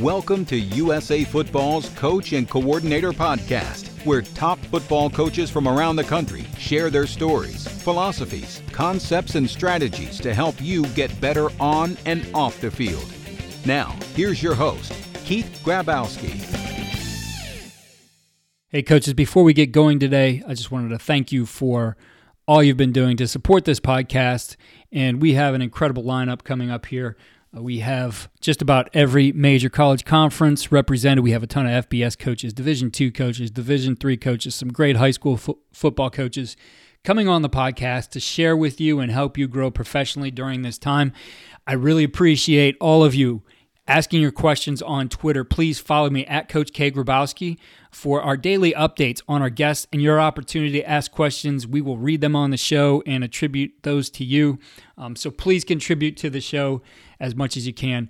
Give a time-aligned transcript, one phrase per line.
[0.00, 6.04] Welcome to USA Football's Coach and Coordinator Podcast, where top football coaches from around the
[6.04, 12.26] country share their stories, philosophies, concepts, and strategies to help you get better on and
[12.32, 13.04] off the field.
[13.66, 14.90] Now, here's your host,
[15.26, 16.30] Keith Grabowski.
[18.68, 21.98] Hey, coaches, before we get going today, I just wanted to thank you for
[22.48, 24.56] all you've been doing to support this podcast.
[24.90, 27.18] And we have an incredible lineup coming up here.
[27.56, 31.24] Uh, we have just about every major college conference represented.
[31.24, 34.96] We have a ton of FBS coaches, Division two coaches, Division three coaches, some great
[34.96, 36.56] high school fo- football coaches
[37.02, 40.78] coming on the podcast to share with you and help you grow professionally during this
[40.78, 41.12] time.
[41.66, 43.42] I really appreciate all of you
[43.88, 45.42] asking your questions on Twitter.
[45.42, 47.58] Please follow me at Coach K Grabowski
[47.90, 51.66] for our daily updates on our guests and your opportunity to ask questions.
[51.66, 54.60] We will read them on the show and attribute those to you.
[54.96, 56.82] Um, so please contribute to the show
[57.20, 58.08] as much as you can.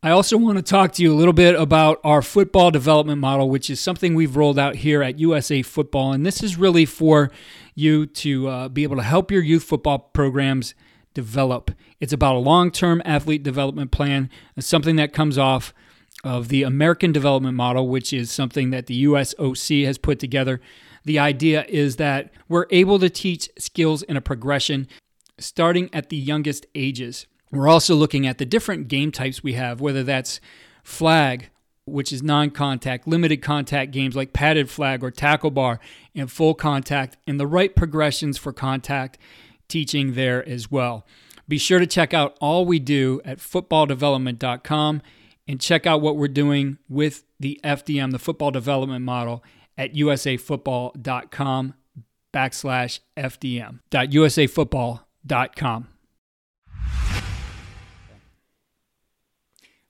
[0.00, 3.50] I also want to talk to you a little bit about our football development model,
[3.50, 6.12] which is something we've rolled out here at USA Football.
[6.12, 7.32] And this is really for
[7.74, 10.74] you to uh, be able to help your youth football programs
[11.14, 11.72] develop.
[11.98, 15.74] It's about a long term athlete development plan, something that comes off
[16.22, 20.60] of the American development model, which is something that the USOC has put together.
[21.04, 24.86] The idea is that we're able to teach skills in a progression
[25.38, 27.26] starting at the youngest ages.
[27.50, 30.40] We're also looking at the different game types we have, whether that's
[30.82, 31.50] flag,
[31.86, 35.80] which is non contact, limited contact games like padded flag or tackle bar,
[36.14, 39.18] and full contact, and the right progressions for contact
[39.68, 41.06] teaching there as well.
[41.46, 45.02] Be sure to check out all we do at footballdevelopment.com
[45.46, 49.42] and check out what we're doing with the FDM, the football development model,
[49.78, 51.74] at usafootball.com
[52.34, 53.80] backslash FDM.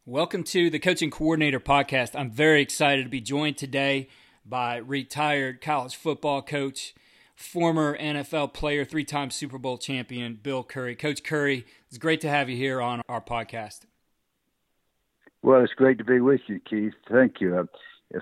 [0.09, 2.19] Welcome to the Coaching Coordinator Podcast.
[2.19, 4.09] I'm very excited to be joined today
[4.43, 6.95] by retired college football coach,
[7.37, 10.97] former NFL player, three time Super Bowl champion, Bill Curry.
[10.97, 13.81] Coach Curry, it's great to have you here on our podcast.
[15.43, 16.95] Well, it's great to be with you, Keith.
[17.13, 17.59] Thank you.
[17.59, 17.65] Uh,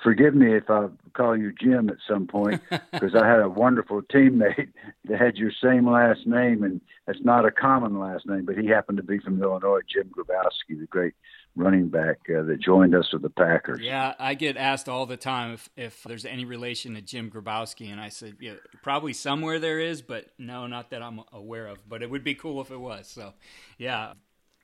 [0.03, 4.03] forgive me if I call you Jim at some point, because I had a wonderful
[4.03, 4.73] teammate
[5.05, 8.67] that had your same last name, and that's not a common last name, but he
[8.67, 11.15] happened to be from Illinois, Jim Grabowski, the great
[11.56, 13.81] running back uh, that joined us with the Packers.
[13.81, 17.91] Yeah, I get asked all the time if, if there's any relation to Jim Grabowski,
[17.91, 21.78] and I said, yeah, probably somewhere there is, but no, not that I'm aware of.
[21.89, 23.09] But it would be cool if it was.
[23.09, 23.33] So,
[23.78, 24.12] yeah.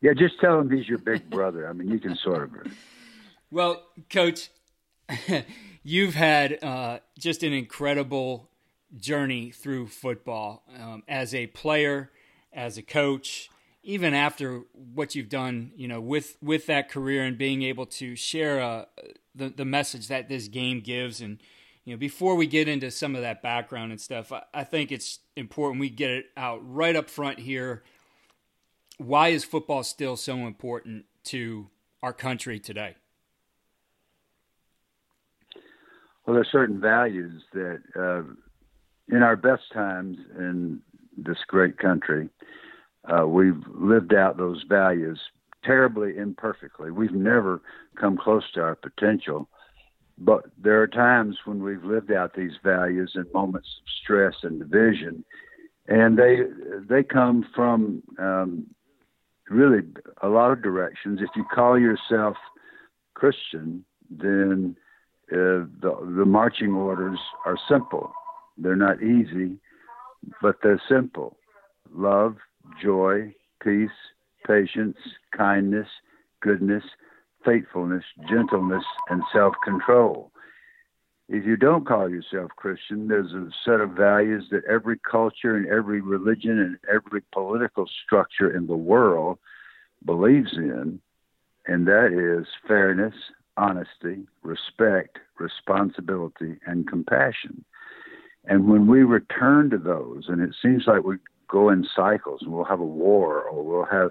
[0.02, 1.68] Yeah, just tell him he's your big brother.
[1.68, 2.72] I mean, you can sort of.
[3.50, 4.50] well, Coach,
[5.82, 8.50] you've had uh, just an incredible
[8.96, 12.10] journey through football um, as a player,
[12.52, 13.48] as a coach
[13.82, 18.14] even after what you've done, you know, with with that career and being able to
[18.16, 18.84] share uh,
[19.34, 21.38] the the message that this game gives, and
[21.84, 24.92] you know, before we get into some of that background and stuff, I, I think
[24.92, 27.82] it's important we get it out right up front here.
[28.98, 31.68] Why is football still so important to
[32.02, 32.94] our country today?
[36.24, 38.22] Well, there's certain values that, uh,
[39.14, 40.80] in our best times in
[41.16, 42.28] this great country,
[43.08, 45.18] uh, we've lived out those values
[45.64, 46.90] terribly imperfectly.
[46.90, 47.62] We've never
[47.96, 49.48] come close to our potential.
[50.18, 54.58] But there are times when we've lived out these values in moments of stress and
[54.58, 55.24] division,
[55.88, 56.40] and they
[56.88, 58.66] they come from um,
[59.48, 59.80] really
[60.22, 61.20] a lot of directions.
[61.22, 62.36] If you call yourself
[63.14, 64.76] Christian, then
[65.32, 68.12] uh, the the marching orders are simple.
[68.58, 69.56] They're not easy,
[70.40, 71.36] but they're simple.
[71.92, 72.36] Love,
[72.82, 73.90] joy, peace,
[74.46, 74.96] patience,
[75.36, 75.88] kindness,
[76.40, 76.84] goodness,
[77.44, 80.30] faithfulness, gentleness, and self control.
[81.28, 85.66] If you don't call yourself Christian, there's a set of values that every culture and
[85.66, 89.38] every religion and every political structure in the world
[90.04, 91.00] believes in,
[91.66, 93.14] and that is fairness,
[93.56, 97.64] honesty, respect, responsibility, and compassion.
[98.44, 101.16] And when we return to those, and it seems like we
[101.52, 104.10] go in cycles, and we'll have a war or we'll have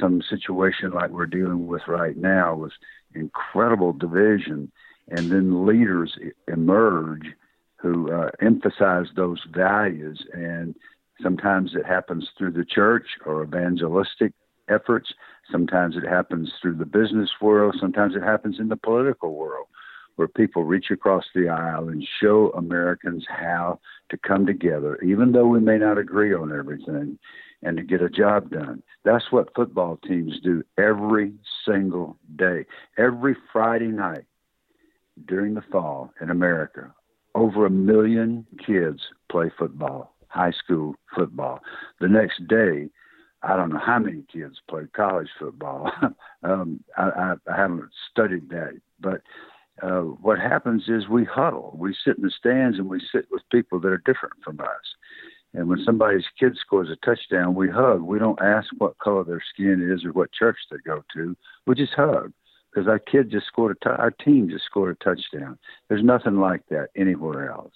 [0.00, 2.72] some situation like we're dealing with right now with
[3.14, 4.70] incredible division,
[5.08, 7.26] and then leaders emerge
[7.76, 10.24] who uh, emphasize those values.
[10.32, 10.76] And
[11.20, 14.32] sometimes it happens through the church or evangelistic
[14.68, 15.12] efforts.
[15.50, 17.74] Sometimes it happens through the business world.
[17.80, 19.66] Sometimes it happens in the political world
[20.16, 23.80] where people reach across the aisle and show Americans how
[24.10, 27.18] to come together, even though we may not agree on everything,
[27.62, 28.82] and to get a job done.
[29.04, 31.32] That's what football teams do every
[31.66, 32.66] single day.
[32.98, 34.24] Every Friday night
[35.26, 36.94] during the fall in America,
[37.34, 41.60] over a million kids play football, high school football.
[42.00, 42.88] The next day,
[43.42, 45.90] I don't know how many kids play college football.
[46.42, 49.22] um, I, I, I haven't studied that, but
[49.82, 51.74] uh, what happens is we huddle.
[51.78, 54.94] We sit in the stands and we sit with people that are different from us.
[55.52, 58.02] And when somebody's kid scores a touchdown, we hug.
[58.02, 61.36] We don't ask what color their skin is or what church they go to.
[61.66, 62.32] We just hug
[62.72, 65.58] because our kid just scored a t- our team just scored a touchdown.
[65.88, 67.74] There's nothing like that anywhere else.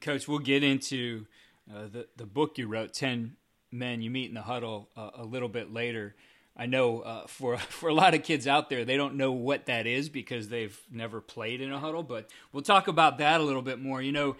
[0.00, 1.26] Coach, we'll get into
[1.72, 3.36] uh, the the book you wrote, Ten
[3.70, 6.16] Men You Meet in the Huddle, uh, a little bit later.
[6.56, 9.66] I know uh, for for a lot of kids out there, they don't know what
[9.66, 12.02] that is because they've never played in a huddle.
[12.02, 14.00] But we'll talk about that a little bit more.
[14.00, 14.36] You know,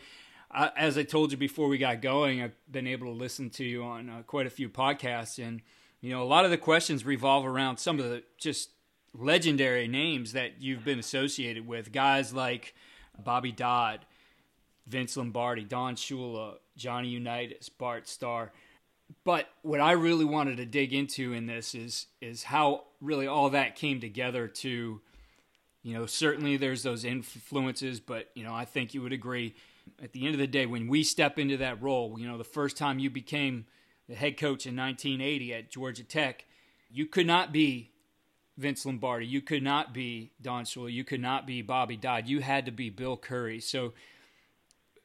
[0.50, 3.64] I, as I told you before we got going, I've been able to listen to
[3.64, 5.61] you on uh, quite a few podcasts, and
[6.00, 8.70] you know, a lot of the questions revolve around some of the just
[9.17, 12.75] legendary names that you've been associated with, guys like
[13.19, 14.00] Bobby Dodd,
[14.87, 18.52] Vince Lombardi, Don Shula, Johnny Unitas, Bart Starr
[19.24, 23.50] but what I really wanted to dig into in this is is how really all
[23.50, 25.00] that came together to
[25.82, 29.54] you know certainly there's those influences but you know I think you would agree
[30.02, 32.44] at the end of the day when we step into that role you know the
[32.44, 33.66] first time you became
[34.08, 36.44] the head coach in 1980 at Georgia Tech
[36.90, 37.90] you could not be
[38.56, 42.40] Vince Lombardi you could not be Don Shula you could not be Bobby Dodd you
[42.40, 43.60] had to be Bill Curry.
[43.60, 43.92] So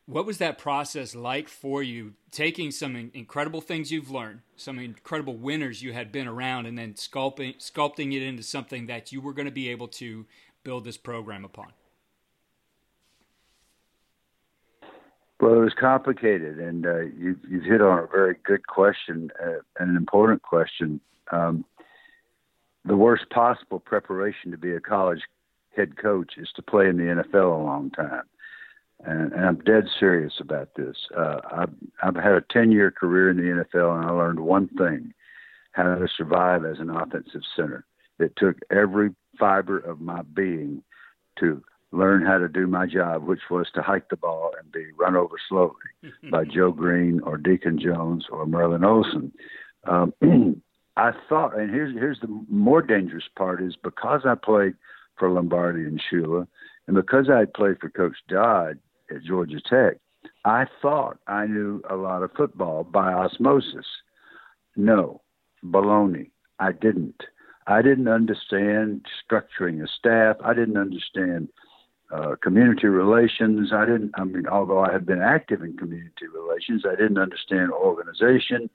[0.10, 5.38] what was that process like for you, taking some incredible things you've learned, some incredible
[5.38, 9.34] winners you had been around, and then sculpting sculpting it into something that you were
[9.34, 10.26] going to be able to
[10.64, 11.68] build this program upon?
[15.40, 19.60] Well, it was complicated, and uh, you, you've hit on a very good question uh,
[19.80, 21.00] and an important question.
[21.32, 21.64] Um,
[22.84, 25.22] the worst possible preparation to be a college
[25.76, 28.24] head coach is to play in the NFL a long time
[29.06, 30.96] and, and I'm dead serious about this.
[31.16, 31.74] Uh, I've,
[32.04, 35.14] I've had a 10 year career in the NFL, and I learned one thing
[35.72, 37.86] how to survive as an offensive center.
[38.20, 40.84] It took every fiber of my being
[41.40, 44.86] to learn how to do my job, which was to hike the ball and be
[44.98, 45.74] run over slowly
[46.32, 49.32] by Joe Greene or Deacon Jones or Merlin Olsen.
[49.86, 50.14] Um,
[50.98, 54.74] I thought, and here's here's the more dangerous part is because I played
[55.18, 56.46] for Lombardi and Shula,
[56.88, 59.98] and because I had played for Coach Dodd, at Georgia Tech,
[60.46, 63.86] I thought I knew a lot of football by osmosis.
[64.76, 65.22] No,
[65.64, 66.32] baloney.
[66.60, 67.24] I didn't.
[67.68, 70.38] I didn't understand structuring a staff.
[70.44, 71.50] I didn't understand
[72.12, 73.72] uh, community relations.
[73.72, 74.12] I didn't.
[74.16, 78.70] I mean, although I had been active in community relations, I didn't understand organization.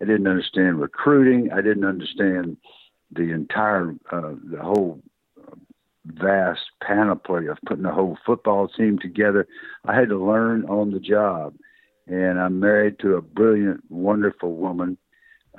[0.00, 1.52] I didn't understand recruiting.
[1.52, 2.56] I didn't understand
[3.10, 5.02] the entire, uh, the whole
[6.14, 9.46] vast panoply of putting a whole football team together.
[9.84, 11.54] I had to learn on the job.
[12.06, 14.96] And I'm married to a brilliant, wonderful woman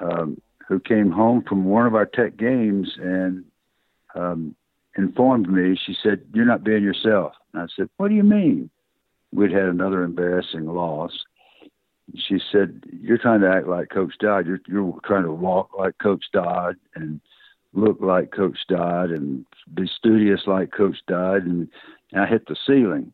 [0.02, 3.46] um, who came home from one of our tech games and
[4.16, 4.56] um,
[4.98, 5.78] informed me.
[5.86, 7.34] She said, You're not being yourself.
[7.54, 8.70] And I said, What do you mean?
[9.32, 11.12] We'd had another embarrassing loss.
[12.16, 14.48] She said, You're trying to act like Coach Dodd.
[14.48, 17.22] You're, you're trying to walk like Coach Dodd and
[17.74, 21.68] look like Coach Dodd and be studious like Coach Dodd, and,
[22.12, 23.14] and I hit the ceiling.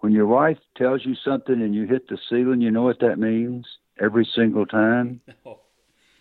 [0.00, 3.18] When your wife tells you something and you hit the ceiling, you know what that
[3.18, 3.66] means
[4.00, 5.20] every single time.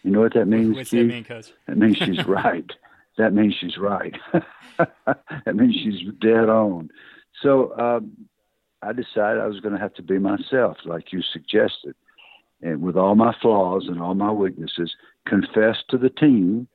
[0.04, 0.76] You know what that means?
[0.76, 1.54] What's that mean, Coach?
[1.66, 2.70] That means she's right.
[3.18, 4.14] that means she's right.
[4.78, 6.90] that means she's dead on.
[7.42, 8.12] So um,
[8.82, 11.96] I decided I was going to have to be myself, like you suggested,
[12.62, 14.94] and with all my flaws and all my weaknesses,
[15.26, 16.68] confess to the team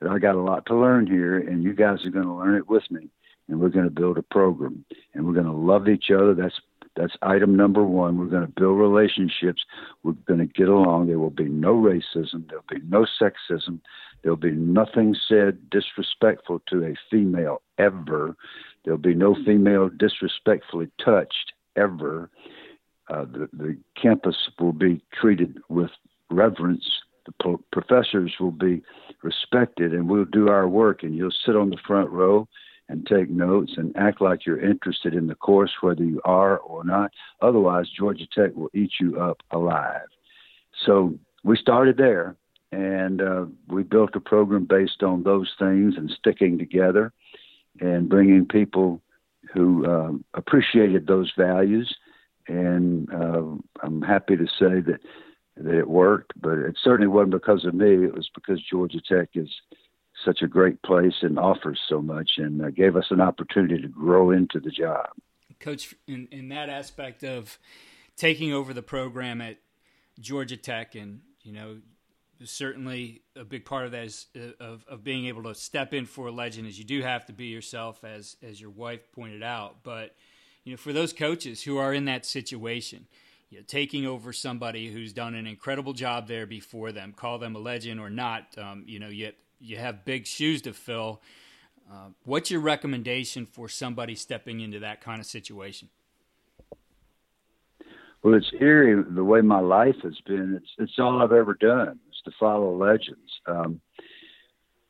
[0.00, 2.56] that I got a lot to learn here, and you guys are going to learn
[2.56, 3.08] it with me,
[3.48, 4.84] and we're going to build a program,
[5.14, 6.34] and we're going to love each other.
[6.34, 6.60] That's
[6.96, 8.18] that's item number one.
[8.18, 9.62] We're going to build relationships.
[10.02, 11.06] We're going to get along.
[11.06, 12.48] There will be no racism.
[12.48, 13.80] There'll be no sexism.
[14.22, 18.34] There'll be nothing said disrespectful to a female ever.
[18.84, 22.30] There'll be no female disrespectfully touched ever.
[23.08, 25.90] Uh, the, the campus will be treated with
[26.30, 26.88] reverence.
[27.26, 28.82] The po- professors will be
[29.22, 31.02] respected, and we'll do our work.
[31.02, 32.48] And you'll sit on the front row
[32.88, 36.84] and take notes and act like you're interested in the course, whether you are or
[36.84, 37.10] not.
[37.42, 40.06] Otherwise, Georgia Tech will eat you up alive.
[40.84, 42.36] So we started there,
[42.72, 47.12] and uh, we built a program based on those things and sticking together
[47.80, 49.02] and bringing people
[49.52, 51.94] who um, appreciated those values.
[52.48, 53.42] And uh,
[53.82, 55.00] I'm happy to say that
[55.56, 58.04] that it worked, but it certainly wasn't because of me.
[58.04, 59.50] It was because Georgia Tech is
[60.24, 63.88] such a great place and offers so much and uh, gave us an opportunity to
[63.88, 65.08] grow into the job.
[65.60, 67.58] Coach, in, in that aspect of
[68.16, 69.58] taking over the program at
[70.20, 71.78] Georgia Tech, and you know,
[72.44, 76.04] certainly a big part of that is uh, of, of being able to step in
[76.04, 79.42] for a legend is you do have to be yourself, as as your wife pointed
[79.42, 79.82] out.
[79.82, 80.14] But
[80.64, 83.06] you know, for those coaches who are in that situation,
[83.50, 87.54] you know, taking over somebody who's done an incredible job there before them, call them
[87.54, 91.22] a legend or not, um, you know, yet you have big shoes to fill.
[91.90, 95.88] Uh, what's your recommendation for somebody stepping into that kind of situation?
[98.22, 100.54] Well, it's eerie the way my life has been.
[100.56, 103.30] It's it's all I've ever done is to follow legends.
[103.46, 103.80] Um,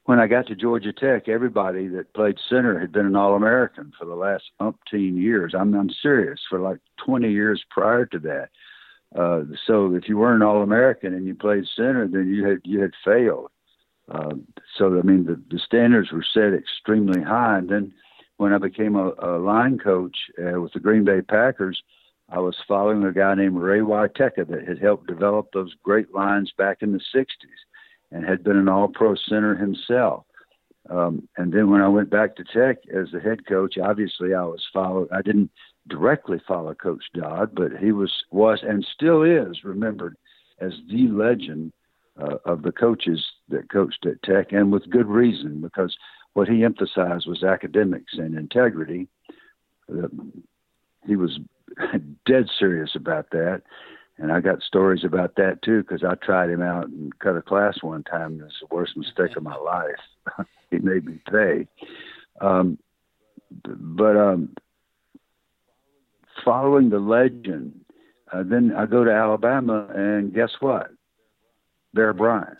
[0.07, 3.93] when I got to Georgia Tech, everybody that played center had been an All American
[3.99, 5.53] for the last umpteen years.
[5.53, 8.49] I'm I'm serious for like 20 years prior to that.
[9.15, 12.61] Uh, so if you weren't an All American and you played center, then you had
[12.65, 13.51] you had failed.
[14.09, 14.35] Uh,
[14.79, 17.59] so I mean, the, the standards were set extremely high.
[17.59, 17.93] And then
[18.37, 21.83] when I became a, a line coach uh, with the Green Bay Packers,
[22.29, 26.53] I was following a guy named Ray Wietecha that had helped develop those great lines
[26.57, 27.27] back in the '60s,
[28.11, 30.25] and had been an All-Pro center himself.
[30.89, 34.45] Um, and then when I went back to Tech as the head coach, obviously I
[34.45, 35.09] was followed.
[35.13, 35.51] I didn't
[35.89, 40.17] directly follow Coach Dodd, but he was was and still is remembered
[40.61, 41.73] as the legend
[42.21, 45.97] uh, of the coaches that coached at Tech, and with good reason, because
[46.35, 49.09] what he emphasized was academics and integrity.
[49.91, 50.09] Uh,
[51.07, 51.39] he was
[52.27, 53.63] dead serious about that,
[54.19, 57.43] and I got stories about that too, because I tried him out and cut a
[57.43, 58.33] class one time.
[58.33, 60.47] And it's the worst mistake of my life.
[60.71, 61.67] he made me pay.
[62.41, 62.79] Um,
[63.63, 64.55] but um,
[66.45, 67.79] following the legend,
[68.33, 70.91] uh, then I go to Alabama, and guess what?
[71.95, 72.59] Bear Bryant,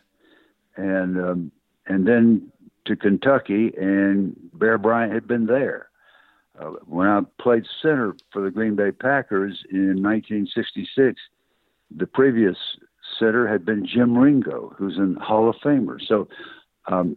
[0.77, 1.53] and um,
[1.87, 2.53] and then
[2.87, 5.89] to Kentucky, and Bear Bryant had been there.
[6.59, 11.21] Uh, when I played center for the Green Bay Packers in 1966,
[11.95, 12.57] the previous
[13.19, 15.99] center had been Jim Ringo, who's a Hall of Famer.
[16.07, 16.29] So
[16.87, 17.17] um,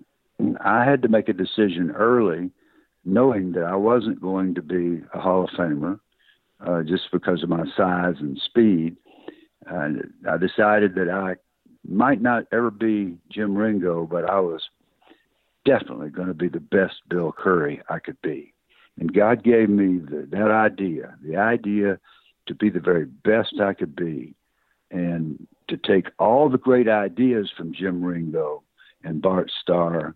[0.64, 2.52] I had to make a decision early,
[3.06, 6.00] knowing that I wasn't going to be a Hall of Famer
[6.66, 8.98] uh, just because of my size and speed.
[9.66, 11.36] And I decided that I
[11.88, 14.62] might not ever be Jim Ringo, but I was
[15.66, 18.54] definitely going to be the best Bill Curry I could be.
[19.00, 22.00] And God gave me the, that idea, the idea
[22.48, 24.36] to be the very best I could be,
[24.92, 28.64] and to take all the great ideas from Jim Ringo
[29.04, 30.16] and Bart Starr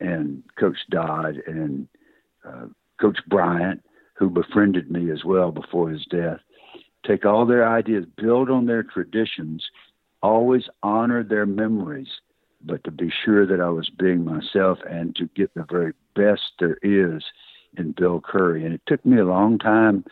[0.00, 1.86] and Coach Dodd and
[2.46, 2.66] uh,
[3.00, 3.82] Coach Bryant,
[4.14, 6.40] who befriended me as well before his death.
[7.06, 9.64] Take all their ideas, build on their traditions,
[10.22, 12.08] always honor their memories,
[12.62, 16.42] but to be sure that I was being myself and to get the very best
[16.58, 17.22] there is
[17.76, 18.64] in Bill Curry.
[18.64, 20.04] And it took me a long time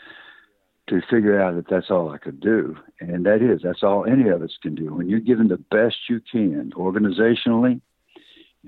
[0.89, 2.77] to figure out that that's all I could do.
[3.01, 4.95] And that is, that's all any of us can do.
[4.95, 7.81] When you're given the best you can, organizationally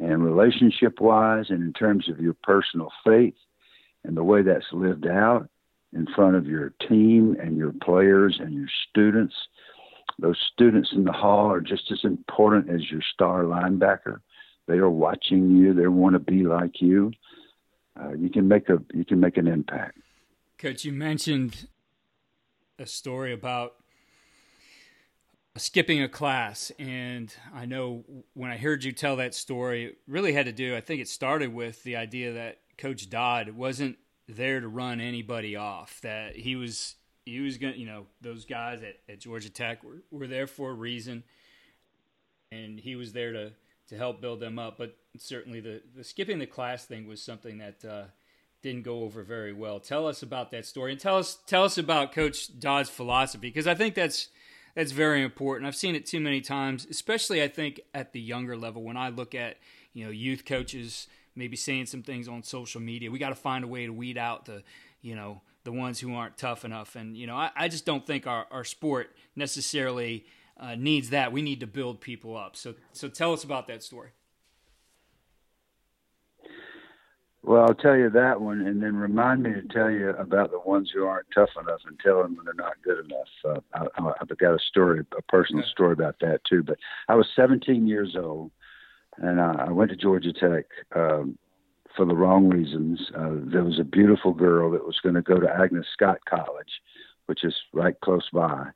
[0.01, 3.35] and relationship wise, and in terms of your personal faith
[4.05, 5.49] and the way that's lived out
[5.93, 9.35] in front of your team and your players and your students
[10.21, 14.21] those students in the hall are just as important as your star linebacker.
[14.67, 15.73] They are watching you.
[15.73, 17.13] They want to be like you.
[17.99, 19.99] Uh, you can make a you can make an impact.
[20.59, 21.67] Coach, you mentioned
[22.81, 23.75] a story about
[25.57, 30.33] skipping a class, and I know when I heard you tell that story, it really
[30.33, 30.75] had to do.
[30.75, 35.57] I think it started with the idea that Coach Dodd wasn't there to run anybody
[35.57, 36.01] off.
[36.03, 40.03] That he was he was to, you know, those guys at, at Georgia Tech were,
[40.11, 41.23] were there for a reason.
[42.51, 43.53] And he was there to,
[43.89, 44.79] to help build them up.
[44.79, 48.05] But certainly the, the skipping the class thing was something that uh,
[48.63, 49.81] didn't go over very well.
[49.81, 53.67] Tell us about that story and tell us tell us about Coach Dodd's philosophy because
[53.67, 54.29] I think that's
[54.75, 55.67] that's very important.
[55.67, 59.09] I've seen it too many times, especially I think at the younger level when I
[59.09, 59.57] look at
[59.93, 63.11] you know youth coaches maybe saying some things on social media.
[63.11, 64.63] We got to find a way to weed out the
[65.01, 68.07] you know the ones who aren't tough enough, and you know I, I just don't
[68.07, 70.27] think our, our sport necessarily
[70.59, 71.33] uh, needs that.
[71.33, 72.57] We need to build people up.
[72.57, 74.11] So so tell us about that story.
[77.43, 80.61] Well, I'll tell you that one, and then remind me to tell you about the
[80.61, 83.63] ones who aren't tough enough, and tell them when they're not good enough.
[83.75, 86.63] Uh, I, have got a story, a personal story about that too.
[86.63, 86.77] But
[87.09, 88.51] I was 17 years old,
[89.17, 91.39] and I, I went to Georgia Tech um,
[91.97, 93.01] for the wrong reasons.
[93.17, 96.83] Uh, there was a beautiful girl that was going to go to Agnes Scott College,
[97.25, 98.67] which is right close by,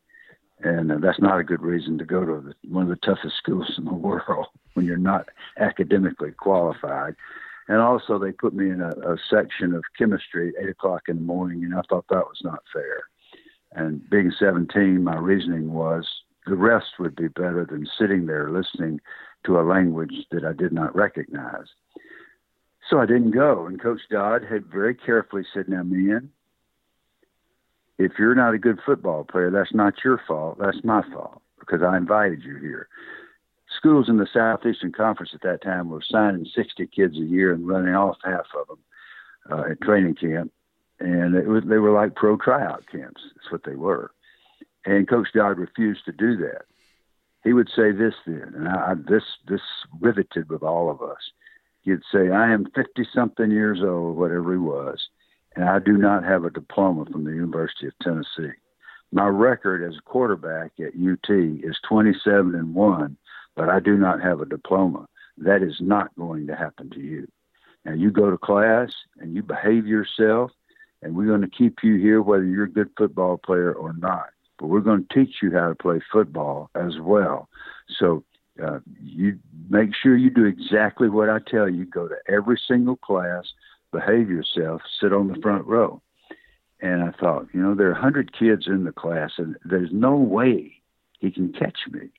[0.60, 3.36] and uh, that's not a good reason to go to the, one of the toughest
[3.36, 5.28] schools in the world when you're not
[5.58, 7.14] academically qualified
[7.68, 11.16] and also they put me in a, a section of chemistry at eight o'clock in
[11.16, 13.04] the morning, and I thought that was not fair.
[13.72, 16.06] And being 17, my reasoning was
[16.46, 19.00] the rest would be better than sitting there listening
[19.46, 21.66] to a language that I did not recognize.
[22.88, 23.66] So I didn't go.
[23.66, 26.30] And Coach Dodd had very carefully said, Now, man,
[27.98, 30.58] if you're not a good football player, that's not your fault.
[30.60, 32.88] That's my fault because I invited you here
[33.84, 37.68] schools in the Southeastern Conference at that time were signing 60 kids a year and
[37.68, 38.78] running off half of them
[39.50, 40.50] uh, at training camp.
[41.00, 43.20] And it was, they were like pro tryout camps.
[43.34, 44.10] That's what they were.
[44.86, 46.62] And Coach Dodd refused to do that.
[47.42, 49.60] He would say this then, and I, I, this this
[50.00, 51.18] riveted with all of us.
[51.82, 55.08] He'd say, "I am 50 something years old, whatever he was,
[55.56, 58.54] and I do not have a diploma from the University of Tennessee.
[59.12, 63.18] My record as a quarterback at UT is 27 and one,
[63.56, 65.06] but I do not have a diploma.
[65.38, 67.28] That is not going to happen to you.
[67.84, 70.50] Now you go to class and you behave yourself,
[71.02, 74.28] and we're going to keep you here whether you're a good football player or not.
[74.58, 77.48] But we're going to teach you how to play football as well.
[77.98, 78.24] So
[78.62, 79.38] uh, you
[79.68, 81.84] make sure you do exactly what I tell you.
[81.84, 83.52] Go to every single class,
[83.92, 86.00] behave yourself, sit on the front row.
[86.80, 90.16] And I thought, you know, there are 100 kids in the class, and there's no
[90.16, 90.82] way
[91.18, 92.10] he can catch me.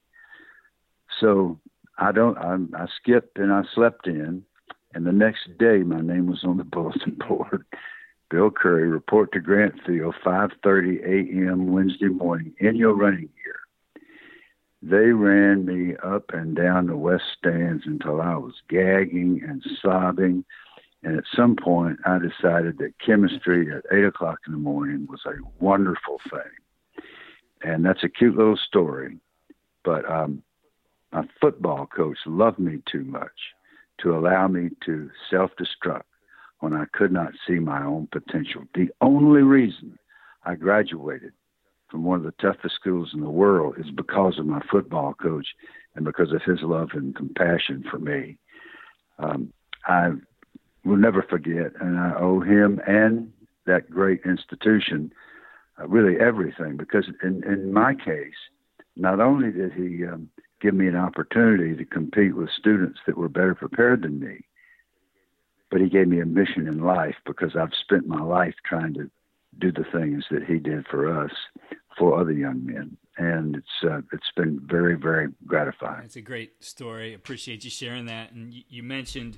[1.19, 1.59] So
[1.97, 2.37] I don't.
[2.37, 4.43] I, I skipped and I slept in,
[4.93, 7.65] and the next day my name was on the bulletin board.
[8.29, 11.71] Bill Curry report to Grant Field, 5:30 a.m.
[11.71, 13.59] Wednesday morning in your running gear.
[14.81, 20.45] They ran me up and down the west stands until I was gagging and sobbing.
[21.01, 25.21] And at some point, I decided that chemistry at eight o'clock in the morning was
[25.25, 27.03] a wonderful thing.
[27.63, 29.17] And that's a cute little story.
[29.83, 30.43] But um,
[31.11, 33.31] my football coach loved me too much
[34.01, 36.03] to allow me to self destruct
[36.59, 38.63] when I could not see my own potential.
[38.73, 39.97] The only reason
[40.43, 41.33] I graduated
[41.89, 45.47] from one of the toughest schools in the world is because of my football coach
[45.95, 48.37] and because of his love and compassion for me.
[49.19, 49.53] Um,
[49.85, 50.11] I
[50.83, 53.31] will never forget, and I owe him and
[53.65, 55.11] that great institution
[55.79, 58.35] uh, really everything because in, in my case,
[58.95, 60.29] not only did he um,
[60.65, 64.43] give me an opportunity to compete with students that were better prepared than me.
[65.69, 69.11] But he gave me a mission in life because I've spent my life trying to
[69.59, 71.31] do the things that he did for us,
[71.99, 76.03] for other young men, and it's uh, it's been very very gratifying.
[76.03, 77.13] It's a great story.
[77.13, 78.31] Appreciate you sharing that.
[78.31, 79.37] And you, you mentioned,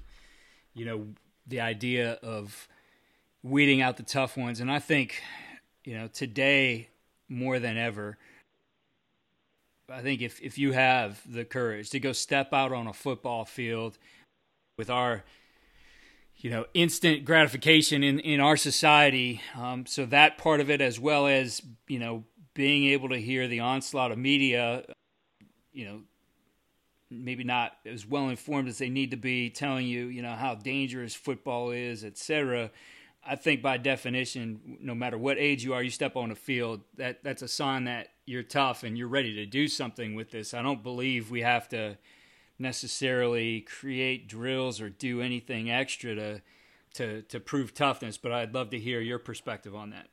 [0.73, 1.07] you know,
[1.45, 2.67] the idea of
[3.43, 5.21] weeding out the tough ones, and I think,
[5.83, 6.89] you know, today
[7.29, 8.17] more than ever
[9.89, 13.45] I think if if you have the courage to go step out on a football
[13.45, 13.97] field
[14.77, 15.23] with our
[16.35, 20.99] you know instant gratification in in our society um, so that part of it as
[20.99, 24.83] well as you know being able to hear the onslaught of media
[25.71, 26.01] you know
[27.09, 30.53] maybe not as well informed as they need to be telling you you know how
[30.53, 32.69] dangerous football is etc
[33.27, 36.81] I think by definition, no matter what age you are, you step on a field,
[36.95, 40.53] that that's a sign that you're tough and you're ready to do something with this.
[40.53, 41.97] I don't believe we have to
[42.59, 46.41] necessarily create drills or do anything extra to
[46.93, 50.07] to to prove toughness, but I'd love to hear your perspective on that.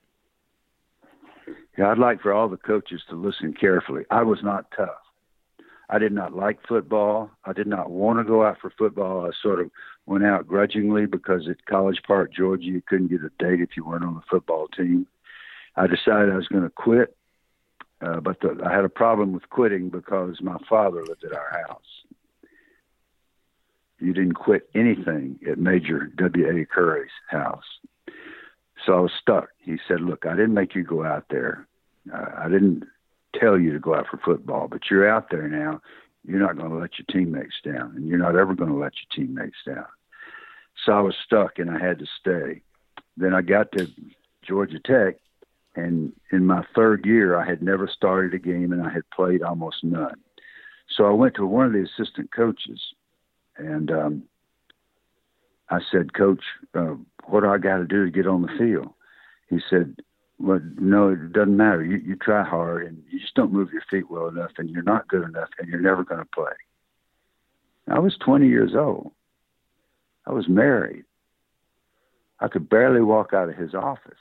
[1.79, 4.05] Yeah, I'd like for all the coaches to listen carefully.
[4.11, 5.04] I was not tough.
[5.89, 7.31] I did not like football.
[7.45, 9.27] I did not want to go out for football.
[9.27, 9.71] I sort of
[10.07, 13.85] went out grudgingly because at College Park, Georgia, you couldn't get a date if you
[13.85, 15.07] weren't on the football team.
[15.77, 17.17] I decided I was going to quit,
[18.01, 21.65] uh, but the, I had a problem with quitting because my father lived at our
[21.67, 22.05] house.
[23.99, 26.65] you didn't quit anything at Major W.A.
[26.67, 27.65] Curry's house.
[28.85, 29.49] So I was stuck.
[29.59, 31.67] He said, Look, I didn't make you go out there.
[32.13, 32.85] Uh, I didn't
[33.39, 35.81] tell you to go out for football, but you're out there now.
[36.27, 38.93] You're not going to let your teammates down, and you're not ever going to let
[38.95, 39.87] your teammates down.
[40.85, 42.63] So I was stuck, and I had to stay.
[43.17, 43.89] Then I got to
[44.43, 45.17] Georgia Tech,
[45.77, 49.43] and in my third year, I had never started a game, and I had played
[49.43, 50.17] almost none.
[50.97, 52.81] So I went to one of the assistant coaches,
[53.57, 54.23] and um,
[55.69, 56.43] I said, Coach,
[56.75, 56.95] uh,
[57.25, 58.91] what do I got to do to get on the field?
[59.49, 59.97] He said,
[60.39, 61.85] Well, no, it doesn't matter.
[61.85, 64.83] You, you try hard, and you just don't move your feet well enough, and you're
[64.83, 66.53] not good enough, and you're never going to play.
[67.89, 69.13] I was 20 years old.
[70.27, 71.05] I was married.
[72.41, 74.13] I could barely walk out of his office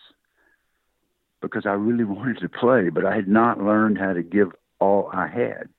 [1.42, 4.50] because I really wanted to play, but I had not learned how to give
[4.80, 5.70] all I had.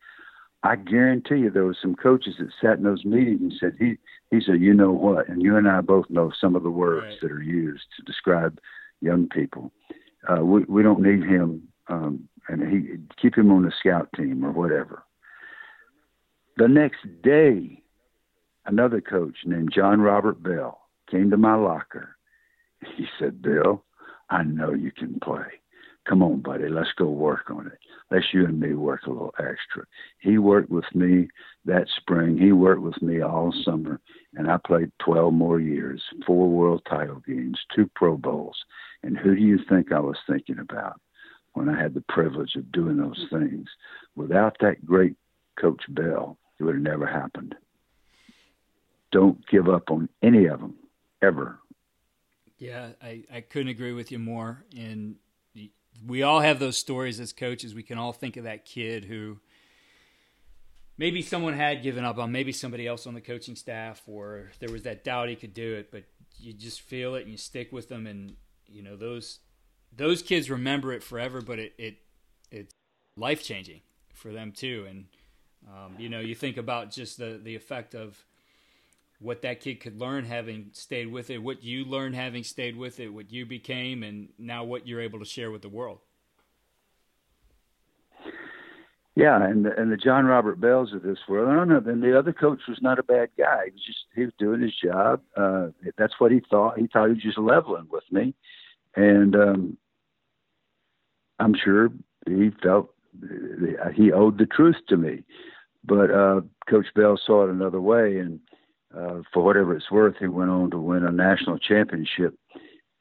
[0.63, 3.99] I guarantee you there were some coaches that sat in those meetings and said, he,
[4.31, 5.29] he said, you know what?
[5.29, 7.19] And you and I both know some of the words right.
[7.21, 8.59] that are used to describe
[9.03, 9.71] young people.
[10.29, 14.45] Uh, we, we don't need him, um, and he keep him on the scout team
[14.45, 15.03] or whatever.
[16.57, 17.83] The next day,
[18.67, 22.17] another coach named John Robert Bell came to my locker.
[22.97, 23.83] He said, Bill,
[24.31, 25.61] I know you can play.
[26.09, 27.79] Come on, buddy, let's go work on it
[28.11, 29.85] let's you and me work a little extra.
[30.19, 31.29] He worked with me
[31.65, 32.39] that spring.
[32.39, 34.01] He worked with me all summer,
[34.35, 38.57] and I played 12 more years, four world title games, two Pro Bowls.
[39.03, 41.01] And who do you think I was thinking about
[41.55, 43.69] when I had the privilege of doing those things?
[44.17, 45.17] Without that great
[45.61, 47.55] Coach Bell, it would have never happened.
[49.13, 50.75] Don't give up on any of them,
[51.23, 51.59] ever.
[52.59, 54.65] Yeah, I, I couldn't agree with you more.
[54.77, 55.17] And
[56.07, 57.75] we all have those stories as coaches.
[57.75, 59.39] We can all think of that kid who
[60.97, 64.71] maybe someone had given up on, maybe somebody else on the coaching staff, or there
[64.71, 66.05] was that doubt he could do it, but
[66.39, 69.41] you just feel it and you stick with them, and you know those
[69.97, 71.41] those kids remember it forever.
[71.41, 71.97] But it it
[72.51, 72.75] it's
[73.17, 73.81] life changing
[74.15, 75.07] for them too, and
[75.69, 78.25] um, you know you think about just the the effect of
[79.25, 83.01] what that kid could learn having stayed with it, what you learned having stayed with
[83.01, 85.99] it, what you became, and now what you're able to share with the world.
[89.17, 91.49] Yeah, and the, and the John Robert Bells of this world.
[91.49, 91.81] I don't know.
[91.81, 93.67] Then the other coach was not a bad guy.
[93.67, 95.23] He was just he was doing his job.
[95.37, 96.79] Uh, that's what he thought.
[96.79, 98.35] He thought he was just leveling with me,
[98.97, 99.79] and um,
[101.39, 101.91] I'm sure
[102.27, 102.93] he felt
[103.95, 105.23] he owed the truth to me.
[105.85, 108.41] But uh, Coach Bell saw it another way, and
[108.97, 112.37] uh, for whatever it's worth, he went on to win a national championship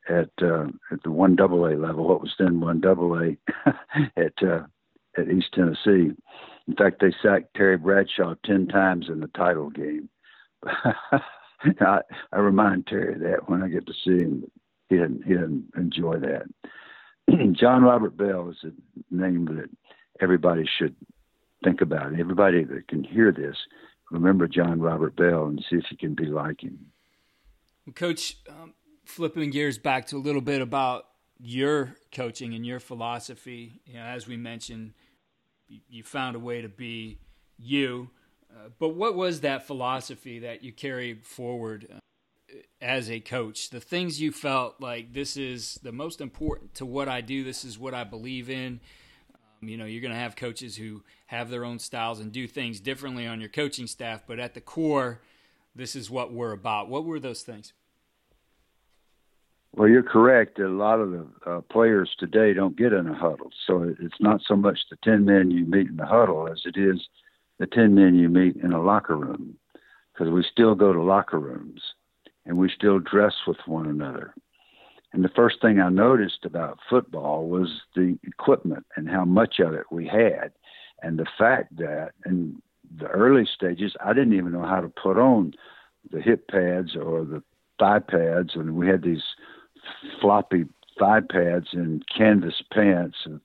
[0.10, 3.38] at uh, at the one double A level, what was then one double A
[4.18, 4.64] at uh,
[5.18, 6.12] at East Tennessee.
[6.68, 10.10] In fact, they sacked Terry Bradshaw ten times in the title game.
[10.66, 12.00] I,
[12.32, 14.52] I remind Terry that when I get to see him,
[14.90, 16.44] he didn't he didn't enjoy that.
[17.54, 19.70] John Robert Bell is a name that
[20.22, 20.96] everybody should
[21.64, 22.20] think about.
[22.20, 23.56] Everybody that can hear this
[24.14, 26.92] remember John Robert Bell and see if you can be like him.
[27.96, 28.74] Coach, um,
[29.04, 31.06] flipping gears back to a little bit about
[31.40, 33.82] your coaching and your philosophy.
[33.86, 34.94] You know, as we mentioned,
[35.68, 37.18] you found a way to be
[37.58, 38.10] you.
[38.50, 43.72] Uh, but what was that philosophy that you carried forward uh, as a coach?
[43.72, 47.44] The things you felt like this is the most important to what I do.
[47.44, 48.80] This is what I believe in.
[49.68, 52.80] You know, you're going to have coaches who have their own styles and do things
[52.80, 55.22] differently on your coaching staff, but at the core,
[55.76, 56.90] this is what we're about.
[56.90, 57.74] What were those things?
[59.76, 60.60] Well, you're correct.
[60.60, 63.50] A lot of the uh, players today don't get in a huddle.
[63.66, 66.78] So it's not so much the 10 men you meet in the huddle as it
[66.78, 67.02] is
[67.58, 69.58] the 10 men you meet in a locker room
[70.14, 71.82] because we still go to locker rooms
[72.46, 74.36] and we still dress with one another.
[75.14, 79.74] And the first thing I noticed about football was the equipment and how much of
[79.74, 80.52] it we had.
[81.04, 82.62] And the fact that in
[83.00, 85.54] the early stages, I didn't even know how to put on
[86.12, 87.44] the hip pads or the
[87.80, 88.56] thigh pads.
[88.56, 89.24] And we had these
[90.20, 90.66] floppy
[91.00, 93.40] thigh pads and canvas pants and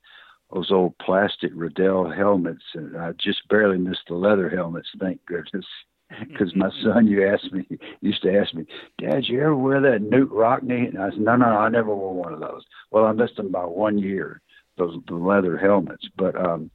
[0.52, 2.64] those old plastic Riddell helmets.
[2.74, 5.66] And I just barely missed the leather helmets, thank goodness
[6.28, 7.66] because my son you asked me
[8.00, 8.64] used to ask me,
[8.98, 10.88] Dad, you ever wear that Knute Rockne?
[10.88, 12.62] And I said, No, no, I never wore one of those.
[12.90, 14.40] Well, I missed them by one year,
[14.76, 16.06] those the leather helmets.
[16.16, 16.70] But um,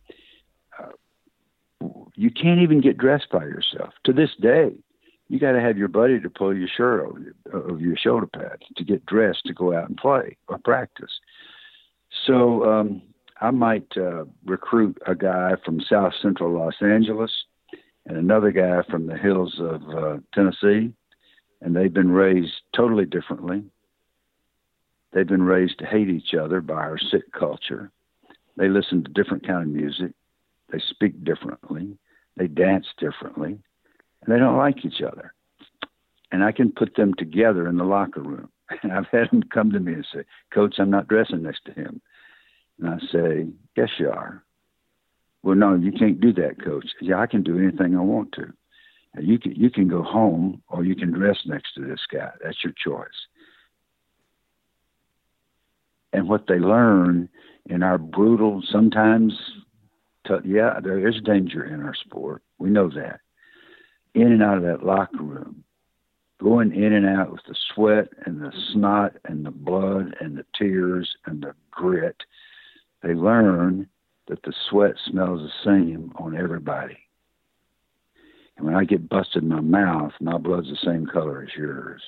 [0.80, 3.93] uh, you can't even get dressed by yourself.
[4.06, 4.72] To this day,
[5.30, 8.28] you got to have your buddy to pull your shirt over your, over your shoulder
[8.28, 11.12] pads to get dressed to go out and play or practice.
[12.28, 13.02] So um,
[13.41, 17.32] I might uh, recruit a guy from South Central Los Angeles
[18.06, 20.94] and another guy from the hills of uh, Tennessee,
[21.62, 23.63] and they've been raised totally differently.
[25.13, 27.92] They've been raised to hate each other by our sick culture.
[28.58, 30.12] They listen to different kind of music.
[30.72, 31.98] They speak differently.
[32.36, 33.60] They dance differently,
[34.22, 35.34] and they don't like each other.
[36.32, 38.50] And I can put them together in the locker room.
[38.82, 41.74] And I've had them come to me and say, "Coach, I'm not dressing next to
[41.74, 42.02] him."
[42.80, 44.44] And I say, "Yes, you are."
[45.43, 46.88] Well, no, you can't do that, Coach.
[47.01, 48.53] Yeah, I can do anything I want to.
[49.21, 52.32] You can you can go home or you can dress next to this guy.
[52.43, 53.27] That's your choice.
[56.13, 57.29] And what they learn
[57.65, 59.34] in our brutal, sometimes,
[60.27, 62.41] t- yeah, there is danger in our sport.
[62.58, 63.19] We know that.
[64.15, 65.63] In and out of that locker room,
[66.41, 70.45] going in and out with the sweat and the snot and the blood and the
[70.58, 72.17] tears and the grit,
[73.01, 73.88] they learn
[74.28, 76.98] that the sweat smells the same on everybody.
[78.58, 82.02] And when I get busted in my mouth, my blood's the same color as yours.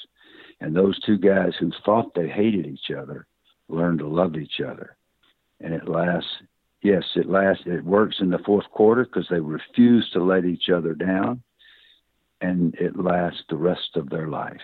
[0.62, 3.28] And those two guys who thought they hated each other
[3.68, 4.96] learn to love each other.
[5.60, 6.30] And it lasts,
[6.82, 10.70] yes, it lasts, it works in the fourth quarter because they refuse to let each
[10.70, 11.42] other down.
[12.42, 14.62] And it lasts the rest of their life.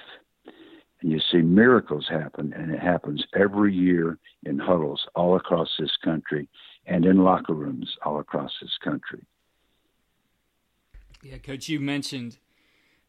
[1.01, 5.95] And you see miracles happen, and it happens every year in huddles all across this
[6.03, 6.47] country
[6.85, 9.23] and in locker rooms all across this country.
[11.23, 12.37] Yeah, Coach, you mentioned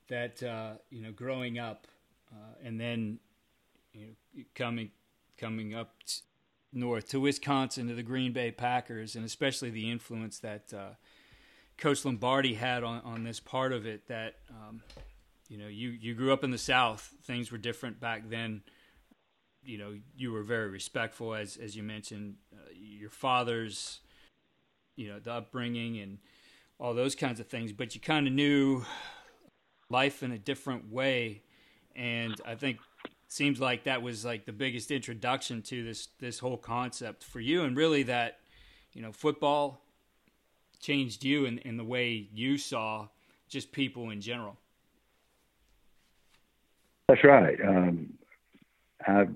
[0.08, 1.86] that uh, you know growing up,
[2.30, 3.18] uh, and then
[3.92, 4.90] you know, coming
[5.38, 6.20] coming up t-
[6.72, 10.94] north to Wisconsin to the Green Bay Packers, and especially the influence that uh,
[11.78, 14.08] Coach Lombardi had on, on this part of it.
[14.08, 14.82] That um,
[15.48, 17.14] you know, you you grew up in the South.
[17.24, 18.62] Things were different back then.
[19.64, 24.00] You know, you were very respectful, as as you mentioned, uh, your father's,
[24.96, 26.18] you know, the upbringing and
[26.78, 27.72] all those kinds of things.
[27.72, 28.84] But you kind of knew
[29.88, 31.42] life in a different way,
[31.94, 32.78] and I think
[33.28, 37.62] seems like that was like the biggest introduction to this this whole concept for you,
[37.62, 38.40] and really that
[38.92, 39.82] you know football
[40.80, 43.06] changed you in, in the way you saw
[43.48, 44.58] just people in general.
[47.08, 47.58] That's right.
[47.60, 48.14] Um,
[49.06, 49.26] I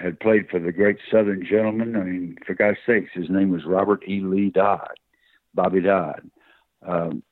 [0.00, 1.96] had played for the great Southern gentleman.
[1.96, 4.20] I mean, for God's sakes, his name was Robert E.
[4.20, 4.98] Lee Dodd,
[5.54, 6.30] Bobby Dodd.
[6.86, 7.22] Um,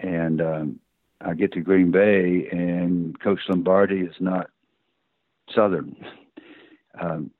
[0.00, 0.80] and um,
[1.20, 4.50] I get to Green Bay, and Coach Lombardi is not
[5.54, 5.96] Southern.
[7.00, 7.30] Um,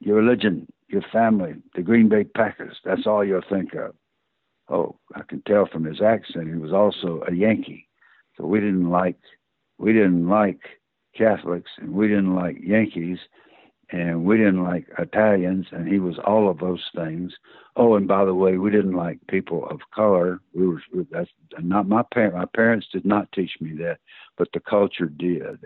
[0.00, 3.94] your religion, your family, the Green Bay Packers, that's all you'll think of.
[4.68, 7.86] Oh, I can tell from his accent he was also a Yankee.
[8.36, 9.18] So we didn't like
[9.78, 10.60] we didn't like
[11.16, 13.18] Catholics and we didn't like Yankees
[13.90, 17.32] and we didn't like Italians, and he was all of those things.
[17.76, 20.40] Oh, and by the way, we didn't like people of color.
[20.54, 22.36] We were that's not my parents.
[22.36, 23.98] My parents did not teach me that,
[24.36, 25.64] but the culture did.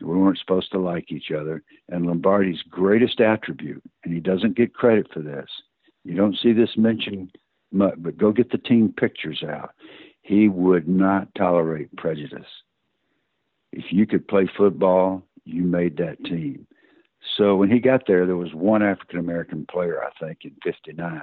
[0.00, 1.62] We weren't supposed to like each other.
[1.88, 5.48] And Lombardi's greatest attribute, and he doesn't get credit for this.
[6.04, 7.36] You don't see this mentioned
[7.70, 9.72] much, but go get the team pictures out.
[10.22, 12.46] He would not tolerate prejudice.
[13.72, 16.66] If you could play football, you made that team
[17.38, 21.22] so when he got there, there was one African American player, I think, in '59.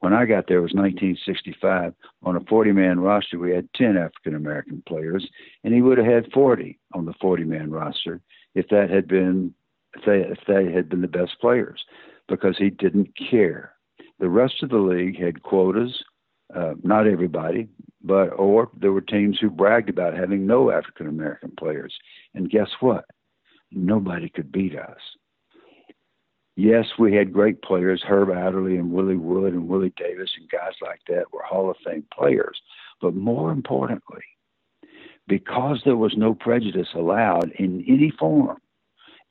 [0.00, 1.94] When I got there, it was 1965.
[2.22, 5.26] On a 40 man roster, we had 10 African American players,
[5.64, 8.20] and he would have had 40 on the 40 man roster
[8.54, 9.54] if that had been
[9.96, 11.82] if they if they had been the best players,
[12.28, 13.72] because he didn't care.
[14.20, 16.04] The rest of the league had quotas.
[16.54, 17.68] Uh, not everybody,
[18.02, 21.94] but or there were teams who bragged about having no African American players,
[22.34, 23.04] and guess what?
[23.70, 24.98] Nobody could beat us
[26.58, 28.02] yes, we had great players.
[28.06, 31.76] Herb Adderley and Willie Wood and Willie Davis and guys like that were Hall of
[31.84, 32.60] Fame players.
[33.00, 34.24] But more importantly,
[35.28, 38.58] because there was no prejudice allowed in any form,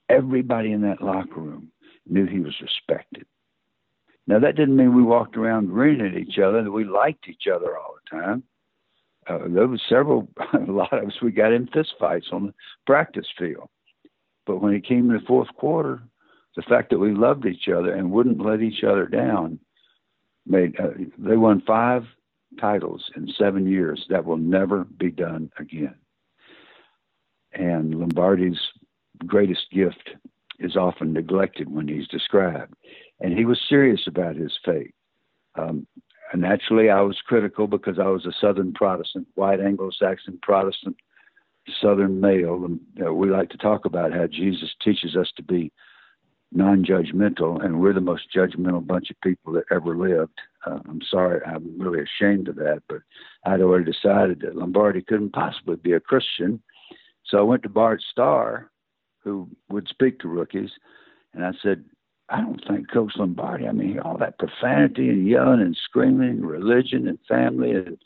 [0.09, 1.71] everybody in that locker room
[2.07, 3.25] knew he was respected.
[4.25, 7.47] Now, that didn't mean we walked around grinning at each other and we liked each
[7.53, 8.43] other all the time.
[9.27, 12.53] Uh, there was several, a lot of us, we got in fistfights on the
[12.85, 13.69] practice field.
[14.45, 16.01] But when it came to the fourth quarter,
[16.57, 19.59] the fact that we loved each other and wouldn't let each other down
[20.45, 22.03] made uh, they won five
[22.59, 25.95] titles in seven years that will never be done again.
[27.53, 28.59] And lombardi's
[29.25, 30.09] greatest gift
[30.59, 32.73] is often neglected when he's described.
[33.19, 34.91] And he was serious about his faith
[35.55, 35.85] um,
[36.35, 40.95] naturally i was critical because i was a southern protestant white anglo-saxon protestant
[41.81, 42.63] southern male.
[42.65, 45.71] And know, we like to talk about how jesus teaches us to be
[46.51, 50.39] non-judgmental, and we're the most judgmental bunch of people that ever lived.
[50.65, 52.99] Uh, I'm sorry, I'm really ashamed of that, but
[53.45, 56.61] I'd already decided that Lombardi couldn't possibly be a Christian.
[57.25, 58.71] So I went to Bart Starr,
[59.23, 60.71] who would speak to rookies,
[61.33, 61.83] and I said,
[62.29, 63.67] I don't think Coach Lombardi.
[63.67, 67.97] I mean, all that profanity and yelling and screaming, religion and family and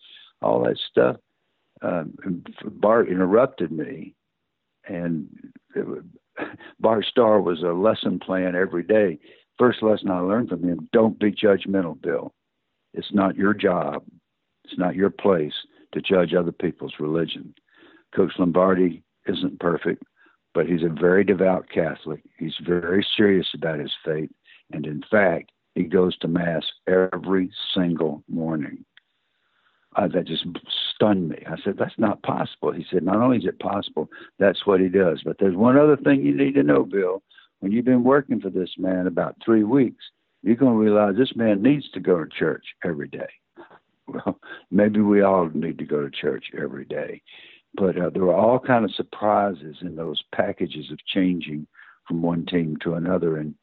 [0.42, 1.18] all that stuff.
[1.82, 2.04] Uh,
[2.66, 4.14] Bart interrupted me,
[4.88, 5.28] and
[5.76, 5.86] it
[6.80, 9.20] Bart Starr was a lesson plan every day.
[9.58, 12.34] First lesson I learned from him: don't be judgmental, Bill.
[12.94, 14.04] It's not your job.
[14.66, 15.54] It's not your place
[15.94, 17.54] to judge other people's religion.
[18.16, 20.04] Coach Lombardi isn't perfect
[20.54, 22.22] but he's a very devout Catholic.
[22.38, 24.30] He's very serious about his faith.
[24.72, 28.86] And in fact, he goes to Mass every single morning.
[29.96, 30.46] Uh, that just
[30.96, 31.44] stunned me.
[31.46, 32.72] I said, That's not possible.
[32.72, 35.22] He said, Not only is it possible, that's what he does.
[35.24, 37.22] But there's one other thing you need to know, Bill.
[37.60, 40.04] When you've been working for this man about three weeks,
[40.44, 43.30] you're going to realize this man needs to go to church every day.
[44.08, 44.40] Well,
[44.72, 47.22] maybe we all need to go to church every day
[47.74, 51.68] but uh, there were all kind of surprises in those packages of changing
[52.08, 53.56] from one team to another, and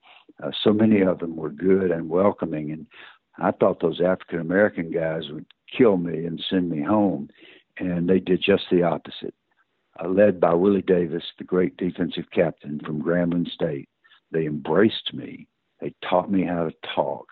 [0.42, 2.70] uh, so many of them were good and welcoming.
[2.70, 2.86] And
[3.38, 7.28] I thought those African American guys would kill me and send me home,
[7.78, 9.34] and they did just the opposite.
[10.02, 13.88] Uh, led by Willie Davis, the great defensive captain from Grambling State,
[14.30, 15.46] they embraced me.
[15.80, 17.26] They taught me how to talk.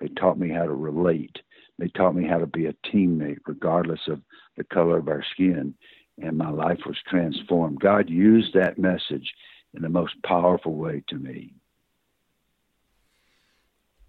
[0.00, 1.38] They taught me how to relate.
[1.78, 4.20] They taught me how to be a teammate, regardless of
[4.56, 5.74] the color of our skin
[6.22, 7.80] and my life was transformed.
[7.80, 9.32] God used that message
[9.74, 11.54] in the most powerful way to me.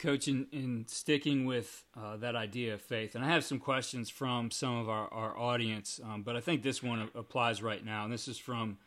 [0.02, 4.10] Coach, in, in sticking with uh, that idea of faith, and I have some questions
[4.10, 8.04] from some of our, our audience, um, but I think this one applies right now.
[8.04, 8.80] And this is from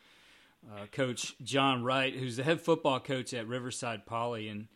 [0.68, 4.66] uh, Coach John Wright, who's the head football coach at Riverside Poly in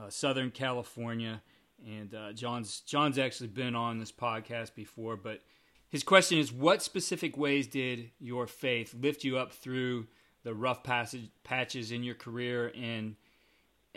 [0.00, 1.42] uh, Southern California.
[1.84, 5.40] And uh, John's John's actually been on this podcast before, but
[5.88, 10.06] his question is What specific ways did your faith lift you up through
[10.44, 13.16] the rough passage, patches in your career, and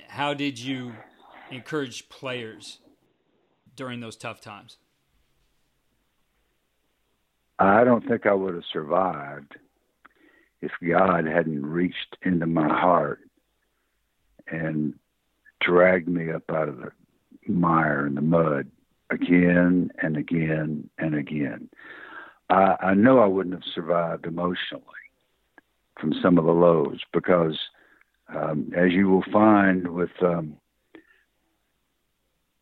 [0.08, 0.93] how did you
[1.54, 2.80] encourage players
[3.76, 4.78] during those tough times?
[7.60, 9.56] I don't think I would have survived
[10.62, 13.20] if God hadn't reached into my heart
[14.48, 14.96] and
[15.62, 16.92] dragged me up out of the
[17.48, 18.68] mire and the mud
[19.10, 21.70] again and again and again.
[22.50, 24.84] I, I know I wouldn't have survived emotionally
[26.00, 27.58] from some of the lows because,
[28.34, 30.58] um, as you will find with um,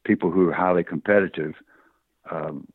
[0.03, 1.55] people who are highly competitive,
[2.29, 2.67] um,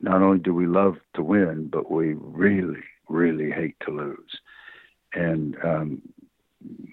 [0.00, 4.40] not only do we love to win, but we really, really hate to lose.
[5.14, 6.02] And um,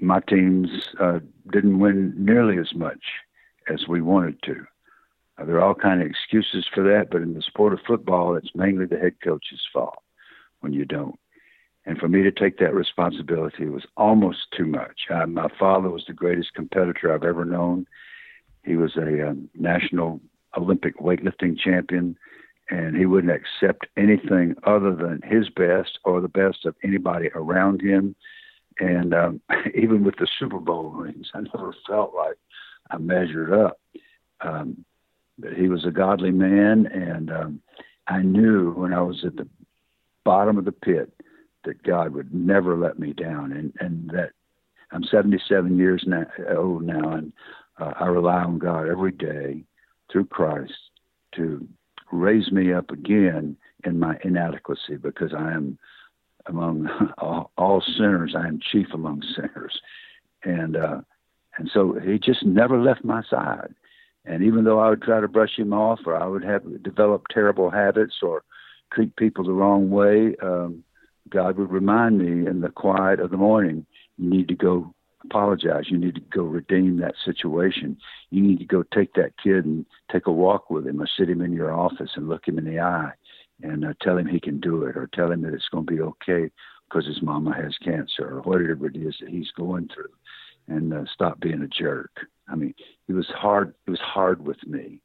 [0.02, 1.20] my teams uh,
[1.52, 3.04] didn't win nearly as much
[3.70, 4.66] as we wanted to.
[5.38, 8.36] Uh, there are all kind of excuses for that, but in the sport of football,
[8.36, 10.02] it's mainly the head coach's fault
[10.60, 11.20] when you don't.
[11.86, 15.02] And for me to take that responsibility was almost too much.
[15.10, 17.88] Uh, my father was the greatest competitor I've ever known.
[18.64, 20.22] He was a um, national
[20.58, 22.18] Olympic weightlifting champion,
[22.70, 27.82] and he wouldn't accept anything other than his best or the best of anybody around
[27.82, 28.16] him.
[28.80, 29.42] And um,
[29.76, 32.38] even with the Super Bowl rings, I never felt like
[32.90, 33.80] I measured up.
[34.42, 34.86] Um,
[35.38, 37.62] but he was a godly man, and um,
[38.08, 39.48] I knew when I was at the
[40.24, 41.12] bottom of the pit
[41.66, 44.32] that God would never let me down, and and that
[44.92, 47.34] I'm 77 years now, old now, and
[47.80, 49.64] uh, I rely on God every day
[50.12, 50.74] through Christ
[51.36, 51.68] to
[52.12, 55.78] raise me up again in my inadequacy because I am
[56.46, 56.88] among
[57.58, 58.36] all, sinners.
[58.38, 59.80] I am chief among sinners,
[60.44, 61.02] and uh,
[61.58, 63.74] and so He just never left my side.
[64.26, 67.32] And even though I would try to brush him off, or I would have developed
[67.34, 68.44] terrible habits, or
[68.94, 70.84] treat people the wrong way, um,
[71.30, 73.86] God would remind me in the quiet of the morning,
[74.18, 74.94] you need to go
[75.26, 75.86] apologize.
[75.90, 77.98] You need to go redeem that situation.
[78.30, 81.30] You need to go take that kid and take a walk with him, or sit
[81.30, 83.12] him in your office and look him in the eye,
[83.62, 85.94] and uh, tell him he can do it, or tell him that it's going to
[85.94, 86.50] be okay
[86.90, 90.12] because his mama has cancer, or whatever it is that he's going through
[90.68, 92.12] and uh, stop being a jerk.
[92.48, 92.74] I mean,
[93.08, 93.74] he was hard.
[93.86, 95.02] He was hard with me,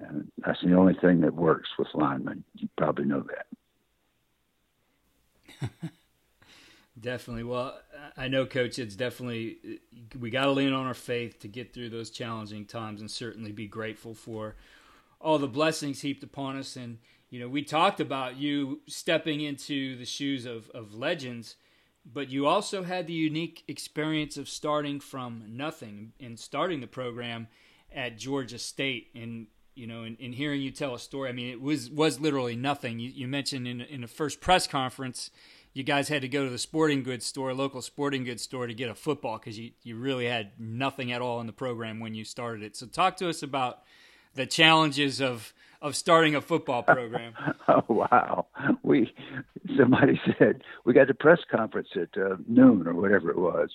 [0.00, 2.44] and that's the only thing that works with linemen.
[2.54, 3.24] You probably know
[5.60, 5.70] that.
[6.98, 7.44] definitely.
[7.44, 7.78] Well,
[8.16, 8.78] I know, Coach.
[8.78, 12.66] It's definitely uh, we got to lean on our faith to get through those challenging
[12.66, 14.56] times, and certainly be grateful for
[15.20, 16.76] all the blessings heaped upon us.
[16.76, 16.98] And
[17.30, 21.56] you know, we talked about you stepping into the shoes of of legends
[22.04, 27.48] but you also had the unique experience of starting from nothing and starting the program
[27.94, 29.08] at Georgia State.
[29.14, 32.20] And you know, in, in hearing you tell a story, I mean, it was was
[32.20, 32.98] literally nothing.
[32.98, 35.30] You, you mentioned in in the first press conference,
[35.74, 38.74] you guys had to go to the sporting goods store, local sporting goods store, to
[38.74, 42.14] get a football because you you really had nothing at all in the program when
[42.14, 42.76] you started it.
[42.76, 43.80] So, talk to us about
[44.34, 45.52] the challenges of
[45.82, 47.34] of starting a football program.
[47.68, 48.46] oh wow!
[48.82, 49.12] We
[49.76, 53.70] somebody said we got the press conference at uh, noon or whatever it was.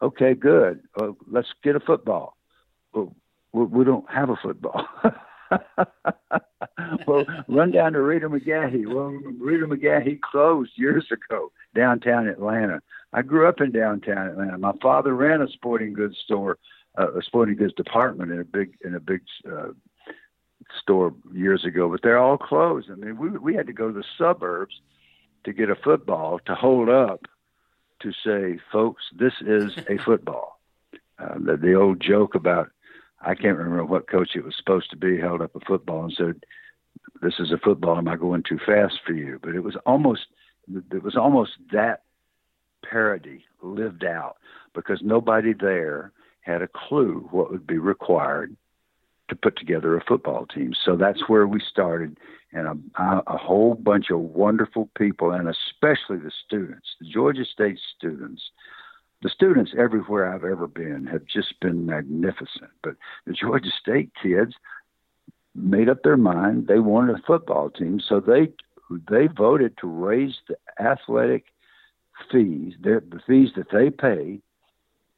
[0.00, 0.80] Okay, good.
[0.96, 2.36] Well, let's get a football.
[2.94, 3.14] Well,
[3.52, 4.86] we don't have a football.
[7.06, 8.86] well, run down to Reeder McGahee.
[8.86, 12.80] Well, Reeder McGahee closed years ago downtown Atlanta.
[13.12, 14.58] I grew up in downtown Atlanta.
[14.58, 16.58] My father ran a sporting goods store,
[16.98, 19.68] uh, a sporting goods department in a big in a big uh,
[20.82, 22.90] store years ago, but they're all closed.
[22.90, 24.80] I mean, we we had to go to the suburbs
[25.44, 27.26] to get a football to hold up
[28.00, 30.58] to say, folks, this is a football.
[31.18, 32.70] Uh, the, the old joke about
[33.20, 36.12] I can't remember what coach it was supposed to be held up a football and
[36.12, 36.44] said,
[37.22, 37.98] "This is a football.
[37.98, 40.26] Am I going too fast for you?" But it was almost
[40.68, 42.02] it was almost that
[42.82, 44.36] parody lived out
[44.74, 46.12] because nobody there
[46.42, 48.56] had a clue what would be required
[49.28, 50.72] to put together a football team.
[50.84, 52.18] So that's where we started,
[52.52, 57.78] and a, a whole bunch of wonderful people, and especially the students, the Georgia State
[57.96, 58.42] students
[59.22, 62.70] the students everywhere I've ever been have just been magnificent.
[62.82, 62.94] But
[63.26, 64.54] the Georgia State kids
[65.54, 68.52] made up their mind they wanted a football team, so they
[69.08, 71.44] they voted to raise the athletic
[72.30, 74.40] fees, the fees that they pay,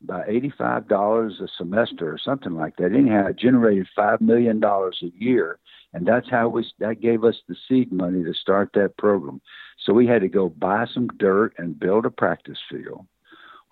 [0.00, 2.92] by eighty-five dollars a semester or something like that.
[2.92, 5.58] Anyhow, it generated five million dollars a year,
[5.92, 9.40] and that's how we that gave us the seed money to start that program.
[9.78, 13.06] So we had to go buy some dirt and build a practice field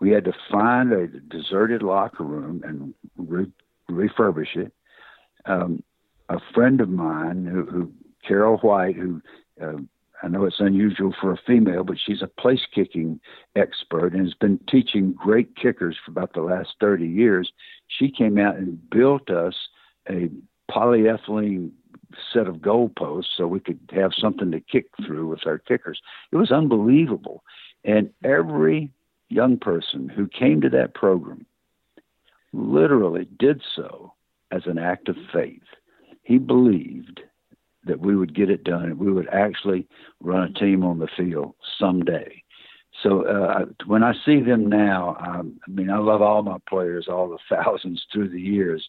[0.00, 3.52] we had to find a deserted locker room and re-
[3.90, 4.72] refurbish it.
[5.46, 5.82] Um,
[6.28, 7.92] a friend of mine, who, who
[8.26, 9.20] Carol White, who
[9.60, 9.76] uh,
[10.22, 13.20] I know it's unusual for a female, but she's a place kicking
[13.56, 17.50] expert and has been teaching great kickers for about the last 30 years.
[17.88, 19.54] She came out and built us
[20.08, 20.28] a
[20.70, 21.70] polyethylene
[22.32, 26.00] set of goalposts so we could have something to kick through with our kickers.
[26.32, 27.42] It was unbelievable.
[27.84, 28.90] And every
[29.30, 31.46] young person who came to that program
[32.52, 34.12] literally did so
[34.50, 35.62] as an act of faith.
[36.22, 37.20] He believed
[37.84, 39.86] that we would get it done and we would actually
[40.20, 42.42] run a team on the field someday.
[43.02, 47.06] So uh, when I see them now, um, I mean, I love all my players,
[47.08, 48.86] all the thousands through the years,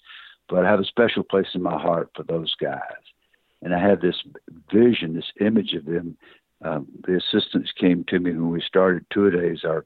[0.50, 2.82] but I have a special place in my heart for those guys.
[3.62, 4.22] And I have this
[4.74, 6.18] vision, this image of them.
[6.64, 9.86] Um, the assistants came to me when we started two days, our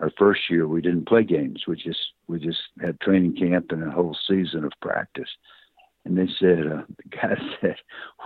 [0.00, 1.64] our first year we didn't play games.
[1.66, 5.28] We just we just had training camp and a whole season of practice.
[6.04, 7.76] And they said, uh, the guy said,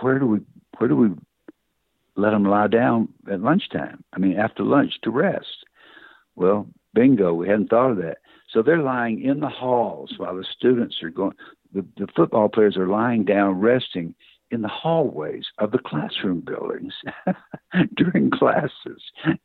[0.01, 0.39] where do we
[0.77, 1.09] where do we
[2.15, 4.03] let them lie down at lunchtime?
[4.13, 5.65] I mean, after lunch to rest.
[6.35, 8.19] Well, bingo, we hadn't thought of that.
[8.49, 11.35] So they're lying in the halls while the students are going.
[11.73, 14.13] The, the football players are lying down resting
[14.51, 16.93] in the hallways of the classroom buildings
[17.95, 19.01] during classes.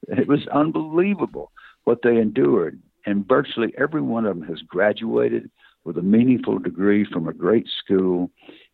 [0.09, 1.53] It was unbelievable
[1.87, 2.79] what they endured.
[3.07, 5.49] And virtually every one of them has graduated
[5.85, 8.31] with a meaningful degree from a great school.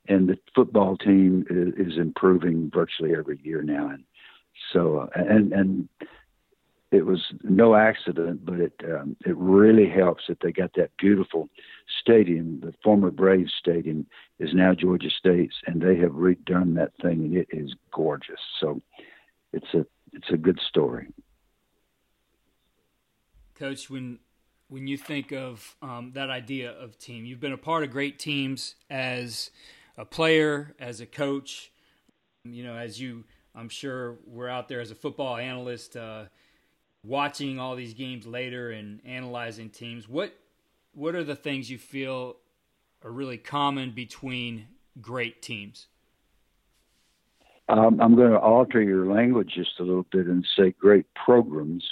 [0.09, 3.91] And the football team is, is improving virtually every year now.
[3.91, 4.05] And
[4.73, 5.89] so, uh, and, and,
[6.91, 11.49] it was no accident, but it um, it really helps that they got that beautiful
[12.01, 12.61] stadium.
[12.61, 14.07] The former Braves Stadium
[14.39, 18.41] is now Georgia State's, and they have redone that thing, and it is gorgeous.
[18.61, 18.83] So
[19.55, 21.09] it's a it's a good story.
[23.63, 24.19] Coach, when
[24.67, 28.19] when you think of um, that idea of team, you've been a part of great
[28.19, 29.53] teams as
[29.97, 31.71] a player, as a coach.
[32.45, 33.23] You know, as you,
[33.55, 36.25] I'm sure, were out there as a football analyst, uh,
[37.05, 40.09] watching all these games later and analyzing teams.
[40.09, 40.35] What
[40.93, 42.39] what are the things you feel
[43.05, 44.67] are really common between
[45.01, 45.87] great teams?
[47.69, 51.85] Um, I'm going to alter your language just a little bit and say great programs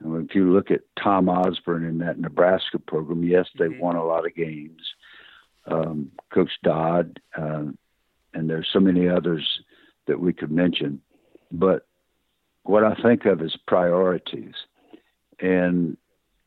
[0.00, 3.80] if you look at Tom Osborne in that Nebraska program, yes, they mm-hmm.
[3.80, 4.82] won a lot of games.
[5.66, 7.64] Um, Coach Dodd, uh,
[8.34, 9.60] and there's so many others
[10.06, 11.00] that we could mention.
[11.50, 11.86] But
[12.62, 14.54] what I think of is priorities.
[15.40, 15.96] And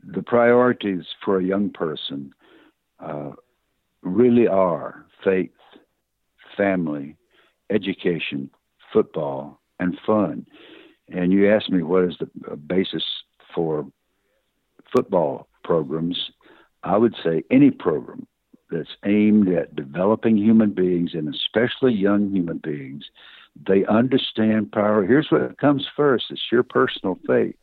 [0.04, 2.34] the priorities for a young person
[3.00, 3.32] uh,
[4.02, 5.52] really are faith,
[6.56, 7.18] family,
[7.70, 8.50] education,
[8.93, 10.45] football, and fun.
[11.10, 13.04] And you asked me what is the basis
[13.54, 13.86] for
[14.91, 16.32] football programs,
[16.84, 18.28] I would say any program
[18.72, 23.06] that's aimed at developing human beings and especially young human beings,
[23.68, 25.06] they understand power.
[25.06, 27.56] Here's what comes first it's your personal faith.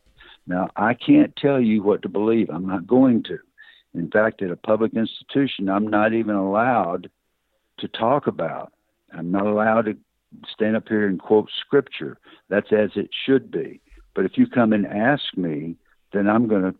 [0.46, 2.50] Now, I can't tell you what to believe.
[2.50, 3.38] I'm not going to.
[3.94, 7.10] In fact, at a public institution, I'm not even allowed
[7.78, 8.72] to talk about.
[9.12, 9.96] I'm not allowed to
[10.52, 12.18] stand up here and quote scripture.
[12.48, 13.80] That's as it should be.
[14.16, 15.76] But if you come and ask me,
[16.12, 16.74] then I'm going to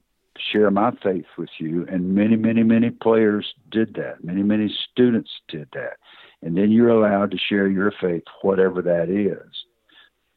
[0.51, 1.87] share my faith with you.
[1.89, 4.25] And many, many, many players did that.
[4.25, 5.99] Many, many students did that.
[6.43, 9.53] And then you're allowed to share your faith, whatever that is.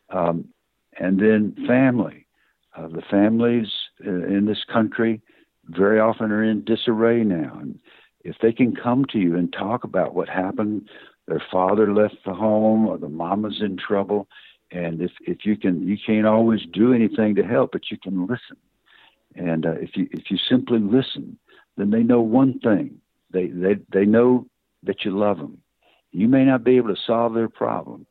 [0.10, 0.50] Um,
[1.00, 2.26] and then family.
[2.76, 3.68] Uh, the families
[4.00, 5.22] in this country
[5.66, 7.58] very often are in disarray now.
[7.62, 7.80] And
[8.22, 10.90] if they can come to you and talk about what happened,
[11.28, 14.28] their father left the home or the mama's in trouble,
[14.72, 18.28] and if if you can, you can't always do anything to help, but you can
[18.28, 18.58] listen.
[19.36, 21.38] And uh, if you if you simply listen,
[21.78, 23.00] then they know one thing:
[23.32, 24.46] they they they know
[24.84, 25.60] that you love them.
[26.12, 28.06] You may not be able to solve their problem,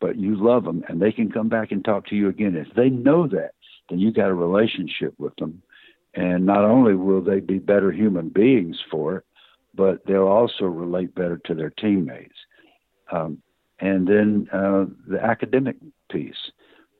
[0.00, 2.56] but you love them, and they can come back and talk to you again.
[2.56, 3.52] If they know that,
[3.88, 5.62] then you got a relationship with them,
[6.14, 9.24] and not only will they be better human beings for it,
[9.74, 12.36] but they'll also relate better to their teammates.
[13.12, 13.42] Um,
[13.80, 15.76] and then uh, the academic
[16.10, 16.50] piece.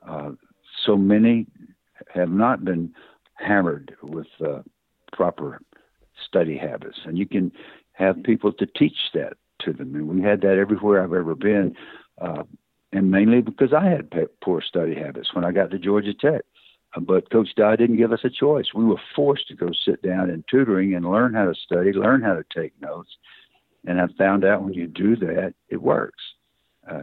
[0.06, 0.30] Uh,
[0.84, 1.46] so many
[2.12, 2.92] have not been
[3.34, 4.62] hammered with uh,
[5.12, 5.60] proper
[6.26, 7.52] study habits, and you can
[7.92, 9.94] have people to teach that to them.
[9.94, 11.76] And we had that everywhere I've ever been,
[12.20, 12.44] uh,
[12.92, 14.10] and mainly because I had
[14.42, 16.42] poor study habits when I got to Georgia Tech.
[16.96, 18.66] Uh, but Coach Dye didn't give us a choice.
[18.74, 22.22] We were forced to go sit down in tutoring and learn how to study, learn
[22.22, 23.10] how to take notes.
[23.86, 26.22] And I found out when you do that, it works.
[26.88, 27.02] Uh,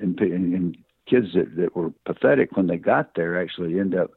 [0.00, 0.76] and, and
[1.08, 4.10] kids that, that were pathetic when they got there actually end up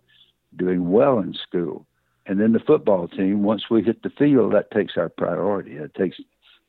[0.56, 1.86] doing well in school.
[2.28, 5.74] And then the football team, once we hit the field, that takes our priority.
[5.78, 6.18] It takes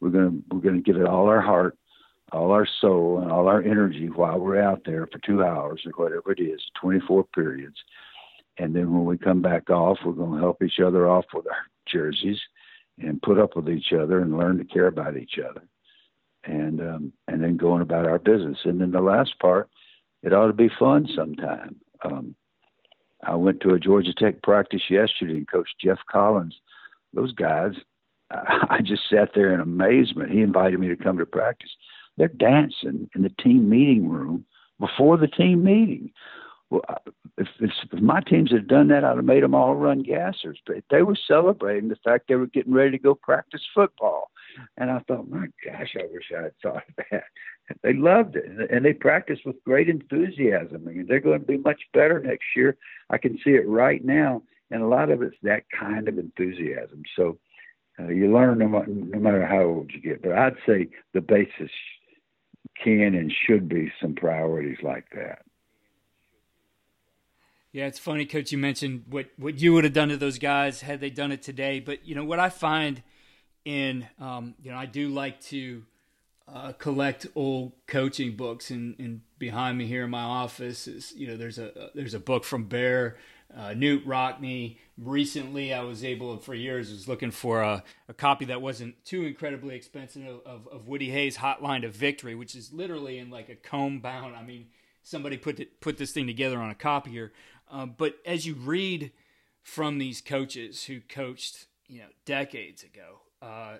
[0.01, 1.79] we're gonna we're gonna give it all our heart,
[2.33, 5.93] all our soul, and all our energy while we're out there for two hours or
[5.93, 7.77] whatever it is, 24 periods.
[8.59, 11.67] And then when we come back off, we're to help each other off with our
[11.87, 12.41] jerseys
[12.99, 15.63] and put up with each other and learn to care about each other.
[16.47, 18.59] And um, and then going about our business.
[18.64, 19.68] And then the last part,
[20.22, 21.76] it ought to be fun sometime.
[22.05, 22.36] Um,
[23.24, 26.55] I went to a Georgia Tech practice yesterday, and Coach Geoff Collins,
[27.12, 27.72] those guys,
[28.30, 30.30] I just sat there in amazement.
[30.30, 31.70] He invited me to come to practice.
[32.16, 34.44] They're dancing in the team meeting room
[34.80, 36.11] before the team meeting.
[36.70, 36.82] Well,
[37.38, 40.57] if, if, if my teams had done that, I'd have made them all run gassers.
[40.66, 44.30] But they were celebrating the fact they were getting ready to go practice football.
[44.77, 47.25] And I thought, my gosh, I wish I had thought of that.
[47.83, 50.87] They loved it, and they practiced with great enthusiasm.
[50.87, 52.77] I mean, they're going to be much better next year.
[53.11, 57.03] I can see it right now, and a lot of it's that kind of enthusiasm.
[57.17, 57.39] So
[57.99, 60.23] uh, you learn no, no matter how old you get.
[60.23, 61.73] But I'd say the basis
[62.83, 65.41] can and should be some priorities like that.
[67.73, 68.53] Yeah, it's funny, Coach.
[68.53, 71.43] You mentioned what what you would have done to those guys had they done it
[71.43, 71.81] today.
[71.81, 73.03] But you know what I find
[73.67, 75.83] in um, you know I do like to
[76.49, 81.27] uh, collect old coaching books, and, and behind me here in my office is you
[81.27, 83.19] know there's a there's a book from Bear.
[83.57, 84.77] Uh, Knute Rockne.
[84.99, 89.25] Recently, I was able, for years, was looking for a, a copy that wasn't too
[89.25, 93.55] incredibly expensive of, of, Woody Hayes' Hotline to Victory, which is literally in like a
[93.55, 94.35] comb bound.
[94.35, 94.67] I mean,
[95.05, 97.33] somebody put put this thing together on a copier.
[97.71, 99.12] Um, but as you read
[99.62, 103.76] from these coaches who coached, you know, decades ago, uh,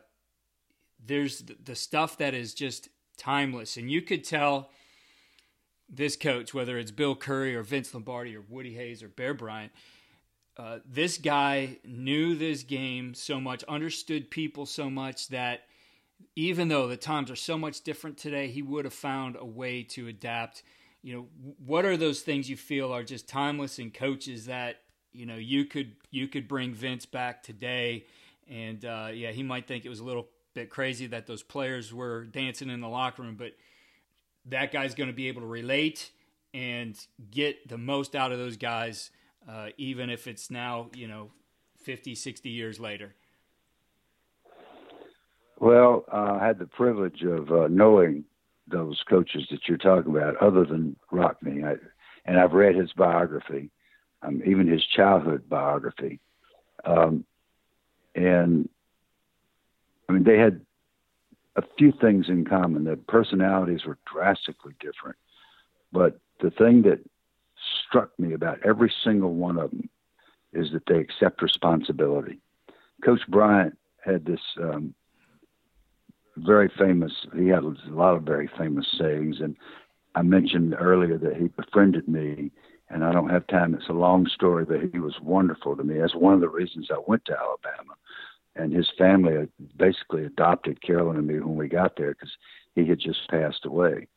[1.05, 4.71] there's the, stuff that is just timeless, and you could tell
[5.89, 9.73] this coach, whether it's Bill Curry or Vince Lombardi or Woody Hayes or Bear Bryant,
[10.57, 15.63] uh, this guy knew this game so much, understood people so much that
[16.35, 19.83] even though the times are so much different today, he would have found a way
[19.83, 20.63] to adapt.
[21.03, 24.77] You know, what are those things you feel are just timeless in coaches that
[25.13, 28.07] you know you could you could bring Vince back today,
[28.49, 31.93] and uh, yeah, he might think it was a little bit crazy that those players
[31.93, 33.53] were dancing in the locker room, but
[34.47, 36.11] that guy's going to be able to relate
[36.55, 36.97] and
[37.31, 39.11] get the most out of those guys,
[39.49, 41.31] uh, even if it's now you know
[41.83, 43.15] 50, 60 years later.
[45.59, 48.25] Well, uh, I had the privilege of uh, knowing
[48.69, 51.65] those coaches that you're talking about, other than Rockne.
[51.65, 51.77] I,
[52.25, 53.71] and I've read his biography,
[54.23, 56.21] um, even his childhood biography.
[56.85, 57.25] Um,
[58.17, 58.69] and
[60.09, 60.61] I mean, they had
[61.57, 62.85] a few things in common.
[62.85, 65.17] Their personalities were drastically different.
[65.93, 67.01] But the thing that
[67.87, 69.89] struck me about every single one of them
[70.53, 72.41] is that they accept responsibility.
[73.05, 74.95] Coach Bryant had this um,
[76.37, 77.13] very famous.
[77.37, 79.57] He had a lot of very famous sayings, and
[80.15, 82.51] I mentioned earlier that he befriended me.
[82.89, 83.75] And I don't have time.
[83.75, 85.99] It's a long story, but he was wonderful to me.
[85.99, 87.95] That's one of the reasons I went to Alabama.
[88.57, 92.33] And his family basically adopted Carolyn and me when we got there because
[92.75, 94.09] he had just passed away.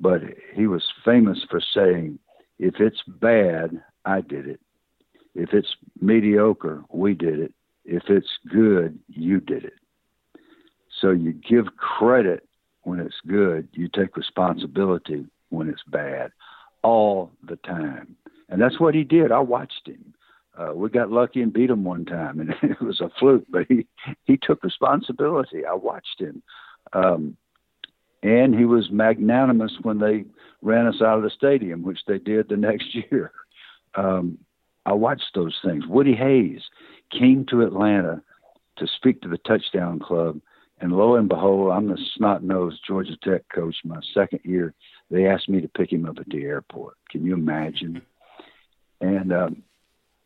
[0.00, 0.22] But
[0.54, 2.18] he was famous for saying,
[2.58, 4.60] if it's bad, I did it.
[5.34, 7.52] If it's mediocre, we did it.
[7.84, 9.74] If it's good, you did it.
[11.00, 12.48] So you give credit
[12.82, 16.30] when it's good, you take responsibility when it's bad
[16.82, 18.16] all the time.
[18.48, 19.32] And that's what he did.
[19.32, 20.14] I watched him.
[20.56, 23.66] Uh, we got lucky and beat him one time, and it was a fluke, but
[23.68, 23.86] he,
[24.24, 25.64] he took responsibility.
[25.64, 26.42] I watched him.
[26.92, 27.36] Um,
[28.22, 30.24] and he was magnanimous when they
[30.62, 33.32] ran us out of the stadium, which they did the next year.
[33.94, 34.38] Um,
[34.86, 35.86] I watched those things.
[35.86, 36.62] Woody Hayes
[37.10, 38.22] came to Atlanta
[38.76, 40.40] to speak to the touchdown club,
[40.80, 44.74] and lo and behold, I'm the snot nosed Georgia Tech coach my second year.
[45.10, 46.96] They asked me to pick him up at the airport.
[47.10, 48.02] Can you imagine?
[49.00, 49.62] And um,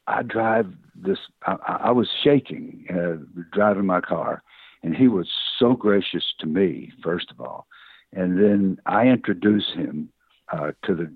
[0.09, 1.19] I drive this.
[1.47, 4.43] I, I was shaking uh, driving my car,
[4.83, 5.29] and he was
[5.59, 6.93] so gracious to me.
[7.03, 7.67] First of all,
[8.13, 10.09] and then I introduce him
[10.53, 11.13] uh, to the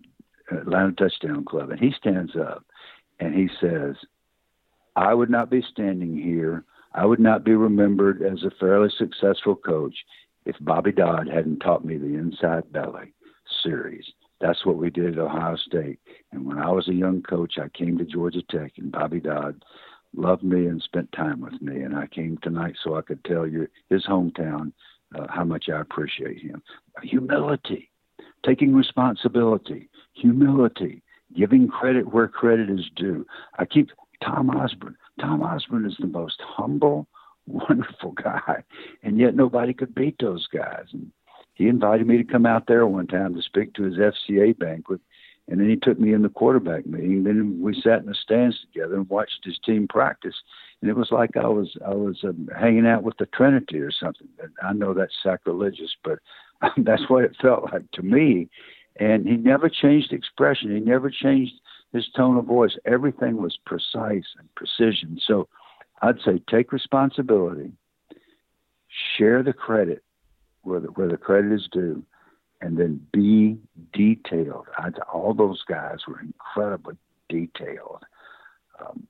[0.56, 2.64] Atlanta Touchdown Club, and he stands up
[3.18, 3.96] and he says,
[4.96, 6.64] I would not be standing here.
[6.94, 9.94] I would not be remembered as a fairly successful coach
[10.44, 13.14] if Bobby Dodd hadn't taught me the Inside Belly
[13.62, 14.04] series.
[14.42, 16.00] That's what we did at Ohio State.
[16.32, 19.64] And when I was a young coach, I came to Georgia Tech, and Bobby Dodd
[20.16, 21.82] loved me and spent time with me.
[21.82, 24.72] And I came tonight so I could tell you his hometown
[25.14, 26.60] uh, how much I appreciate him.
[27.04, 27.92] Humility,
[28.44, 31.04] taking responsibility, humility,
[31.36, 33.24] giving credit where credit is due.
[33.60, 33.90] I keep
[34.24, 34.96] Tom Osborne.
[35.20, 37.06] Tom Osborne is the most humble,
[37.46, 38.64] wonderful guy,
[39.04, 40.86] and yet nobody could beat those guys.
[40.92, 41.12] And
[41.54, 45.00] he invited me to come out there one time to speak to his FCA banquet,
[45.48, 47.24] and then he took me in the quarterback meeting.
[47.24, 50.34] Then we sat in the stands together and watched his team practice,
[50.80, 53.90] and it was like I was I was um, hanging out with the Trinity or
[53.90, 54.28] something.
[54.62, 56.20] I know that's sacrilegious, but
[56.78, 58.48] that's what it felt like to me.
[58.96, 60.74] And he never changed expression.
[60.74, 61.54] He never changed
[61.92, 62.76] his tone of voice.
[62.84, 65.18] Everything was precise and precision.
[65.26, 65.48] So
[66.02, 67.72] I'd say take responsibility,
[69.16, 70.02] share the credit
[70.62, 72.02] where the, where the credit is due,
[72.60, 73.58] and then be
[73.92, 74.66] detailed.
[74.78, 76.96] I'd, all those guys were incredibly
[77.28, 78.04] detailed.
[78.80, 79.06] Um,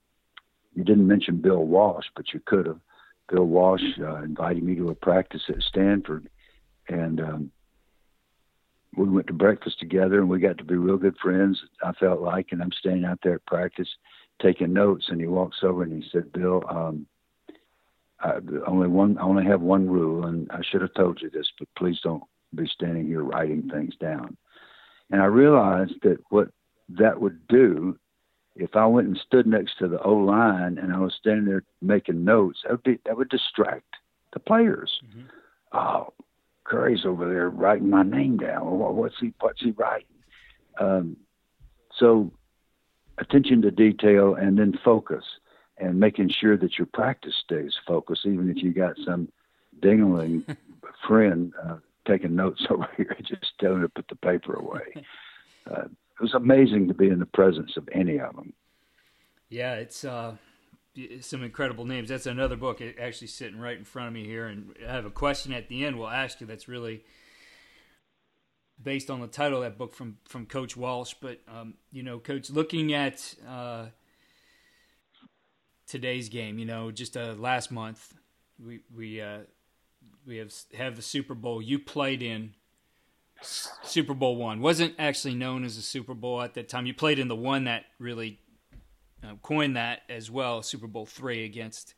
[0.73, 2.79] you didn't mention Bill Walsh, but you could have.
[3.29, 6.29] Bill Walsh uh, invited me to a practice at Stanford,
[6.89, 7.51] and um,
[8.97, 11.59] we went to breakfast together, and we got to be real good friends.
[11.83, 13.87] I felt like, and I'm standing out there at practice
[14.41, 17.05] taking notes, and he walks over and he said, "Bill, um,
[18.23, 21.51] I only one, I only have one rule, and I should have told you this,
[21.59, 22.23] but please don't
[22.55, 24.37] be standing here writing things down."
[25.11, 26.49] And I realized that what
[26.89, 27.97] that would do
[28.55, 31.63] if I went and stood next to the O line and I was standing there
[31.81, 33.95] making notes, that would be that would distract
[34.33, 34.91] the players.
[35.05, 35.77] Mm-hmm.
[35.77, 36.13] Oh,
[36.63, 38.77] Curry's over there writing my name down.
[38.77, 40.07] What's he What's he writing?
[40.79, 41.17] Um,
[41.97, 42.31] so
[43.17, 45.23] attention to detail and then focus
[45.77, 49.29] and making sure that your practice stays focused, even if you got some
[49.81, 50.43] dingling
[51.07, 54.93] friend uh, taking notes over here, just telling him to put the paper away.
[55.65, 58.51] Uh, it was amazing to be in the presence of any of them.
[59.47, 60.35] Yeah, it's uh,
[61.21, 62.09] some incredible names.
[62.09, 65.09] That's another book actually sitting right in front of me here, and I have a
[65.09, 65.97] question at the end.
[65.97, 67.05] We'll ask you that's really
[68.81, 71.13] based on the title of that book from from Coach Walsh.
[71.19, 73.85] But um, you know, Coach, looking at uh,
[75.93, 78.15] today's game, you know, just uh, last month
[78.59, 79.41] we we uh,
[80.25, 81.61] we have have the Super Bowl.
[81.61, 82.55] You played in
[83.43, 84.59] Super Bowl one.
[84.59, 86.87] Wasn't actually known as a Super Bowl at that time.
[86.87, 88.39] You played in the one that really
[89.23, 91.93] uh, coined that as well, Super Bowl three against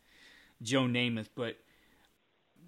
[0.62, 1.30] Joe Namath.
[1.34, 1.56] But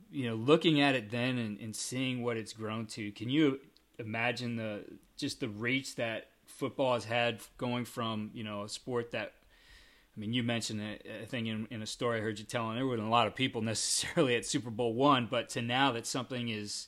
[0.09, 3.59] you know, looking at it then and, and seeing what it's grown to, can you
[3.99, 4.85] imagine the
[5.17, 9.33] just the reach that football has had going from you know a sport that
[10.17, 12.75] I mean, you mentioned a, I think in, in a story I heard you telling
[12.75, 16.07] there wasn't a lot of people necessarily at Super Bowl one, but to now that
[16.07, 16.87] something is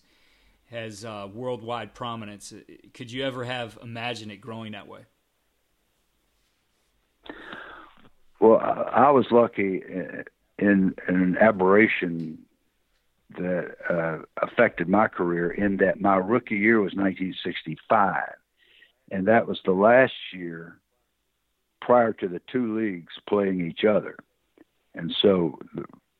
[0.71, 2.53] has uh, worldwide prominence.
[2.93, 5.01] Could you ever have imagined it growing that way?
[8.39, 10.23] Well, I was lucky in,
[10.59, 12.37] in an aberration
[13.37, 18.23] that uh, affected my career in that my rookie year was 1965,
[19.11, 20.79] and that was the last year
[21.89, 24.15] prior to the two leagues playing each other.
[24.93, 25.57] And so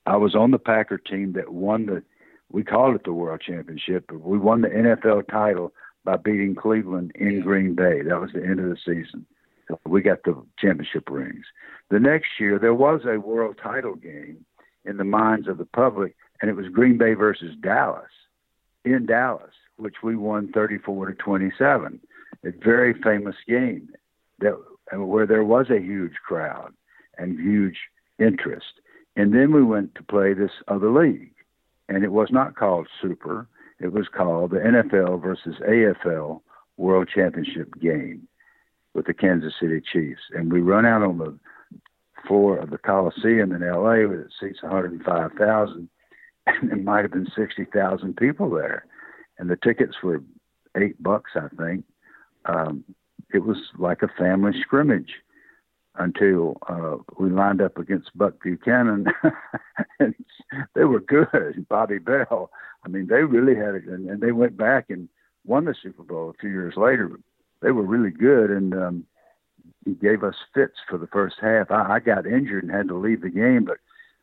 [0.07, 2.01] I was on the Packer team that won the,
[2.51, 5.71] we called it the World Championship, but we won the NFL title
[6.03, 8.01] by beating Cleveland in Green Bay.
[8.01, 9.27] That was the end of the season.
[9.67, 11.45] So we got the championship rings.
[11.91, 14.43] The next year, there was a world title game
[14.85, 18.09] in the minds of the public, and it was Green Bay versus Dallas
[18.85, 21.99] in Dallas, which we won 34 to 27.
[22.43, 23.89] A very famous game
[24.39, 24.57] that
[24.93, 26.73] where there was a huge crowd
[27.17, 27.77] and huge
[28.17, 28.81] interest.
[29.15, 31.33] And then we went to play this other league,
[31.87, 33.47] and it was not called Super.
[33.79, 36.41] It was called the NFL versus AFL
[36.77, 38.27] World Championship game
[38.93, 40.21] with the Kansas City Chiefs.
[40.33, 41.37] And we run out on the
[42.27, 45.89] floor of the Coliseum in LA with it seats 105,000
[46.47, 48.85] and there might have been 60,000 people there.
[49.37, 50.23] And the tickets were
[50.75, 51.85] 8 bucks, I think.
[52.45, 52.83] Um,
[53.33, 55.13] it was like a family scrimmage
[55.95, 59.05] until uh, we lined up against Buck Buchanan,
[59.99, 60.15] and
[60.73, 61.65] they were good.
[61.67, 62.51] Bobby Bell,
[62.83, 65.09] I mean, they really had it, and, and they went back and
[65.45, 67.19] won the Super Bowl a few years later.
[67.61, 69.05] They were really good, and um,
[69.85, 71.69] he gave us fits for the first half.
[71.71, 73.77] I, I got injured and had to leave the game, but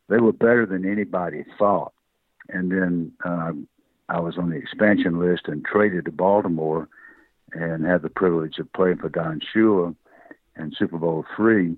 [0.09, 1.93] they were better than anybody thought.
[2.49, 3.69] And then um,
[4.09, 6.89] I was on the expansion list and traded to Baltimore,
[7.53, 9.95] and had the privilege of playing for Don Shula
[10.57, 11.77] and Super Bowl three,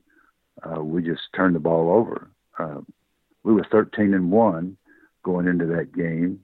[0.62, 2.30] uh, we just turned the ball over.
[2.58, 2.80] Uh,
[3.44, 4.76] we were 13 and one
[5.22, 6.40] going into that game,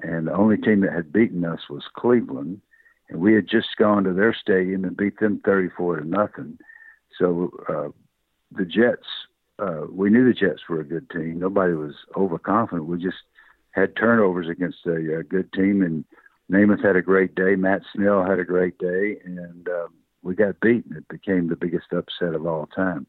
[0.00, 2.60] and the only team that had beaten us was Cleveland,
[3.08, 6.58] and we had just gone to their stadium and beat them 34 to nothing.
[7.18, 7.88] So uh,
[8.50, 9.06] the Jets,
[9.58, 11.38] uh, we knew the Jets were a good team.
[11.38, 12.86] Nobody was overconfident.
[12.86, 13.18] We just
[13.72, 16.04] had turnovers against a, a good team, and
[16.50, 17.54] Namath had a great day.
[17.56, 20.96] Matt Snell had a great day, and um, we got beaten.
[20.96, 23.06] It became the biggest upset of all time.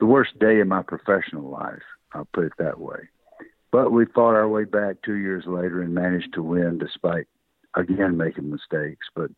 [0.00, 3.08] The worst day in my professional life, I'll put it that way.
[3.70, 7.26] But we fought our way back two years later and managed to win despite,
[7.74, 9.06] again, making mistakes.
[9.14, 9.30] But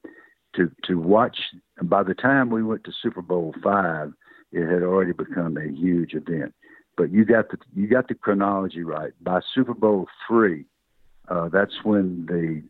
[0.55, 1.39] to, to watch,
[1.83, 4.13] by the time we went to Super Bowl five,
[4.53, 6.55] it had already become a huge event.
[6.97, 9.13] But you got the you got the chronology right.
[9.23, 10.67] By Super Bowl three,
[11.29, 12.63] uh, that's when the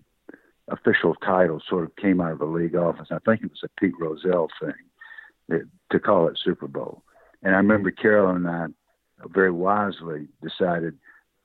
[0.70, 3.08] official title sort of came out of the league office.
[3.10, 4.72] I think it was a Pete Rozelle thing
[5.48, 5.62] that,
[5.92, 7.02] to call it Super Bowl.
[7.42, 8.66] And I remember Carol and I
[9.28, 10.98] very wisely decided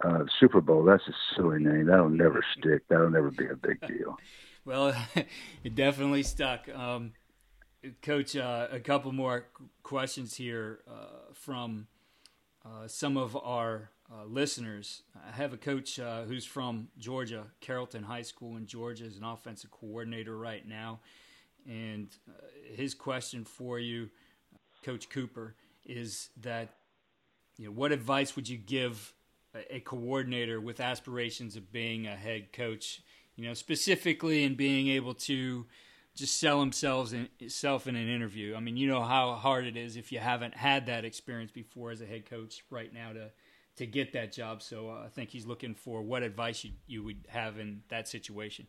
[0.03, 1.85] uh, Super Bowl, that's a silly name.
[1.85, 2.83] That'll never stick.
[2.89, 4.17] That'll never be a big deal.
[4.65, 4.93] well,
[5.63, 6.67] it definitely stuck.
[6.69, 7.13] Um,
[8.01, 9.45] Coach, uh, a couple more
[9.83, 11.87] questions here uh, from
[12.65, 18.03] uh, some of our uh, listeners, I have a coach uh, who's from Georgia, Carrollton
[18.03, 20.99] High School in Georgia, is an offensive coordinator right now.
[21.67, 22.33] And uh,
[22.75, 24.09] his question for you,
[24.83, 26.75] Coach Cooper, is that
[27.57, 29.13] you know what advice would you give
[29.55, 33.01] a, a coordinator with aspirations of being a head coach?
[33.35, 35.65] You know, specifically in being able to
[36.15, 38.55] just sell themselves in, self in an interview.
[38.55, 41.91] I mean, you know how hard it is if you haven't had that experience before
[41.91, 43.31] as a head coach right now to
[43.77, 44.61] to get that job.
[44.61, 48.07] So uh, I think he's looking for what advice you, you would have in that
[48.07, 48.67] situation.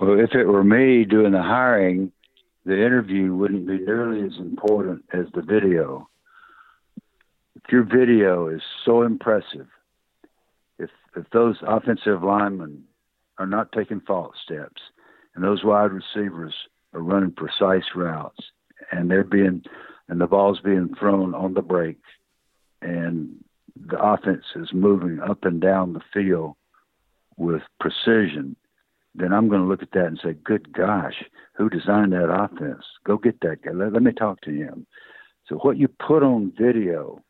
[0.00, 2.12] Well, if it were me doing the hiring,
[2.64, 6.08] the interview wouldn't be nearly as important as the video.
[7.54, 9.68] If your video is so impressive,
[10.78, 12.84] if if those offensive linemen
[13.38, 14.82] are not taking false steps,
[15.34, 16.54] and those wide receivers
[16.92, 18.40] are running precise routes,
[18.90, 19.62] and they're being
[20.08, 21.98] and the ball's being thrown on the break
[22.82, 23.36] and
[23.88, 26.54] the offense is moving up and down the field
[27.36, 28.56] with precision,
[29.14, 31.22] then I'm going to look at that and say, good gosh,
[31.54, 32.84] who designed that offense?
[33.04, 33.72] Go get that guy.
[33.72, 34.86] Let, let me talk to him.
[35.48, 37.22] So what you put on video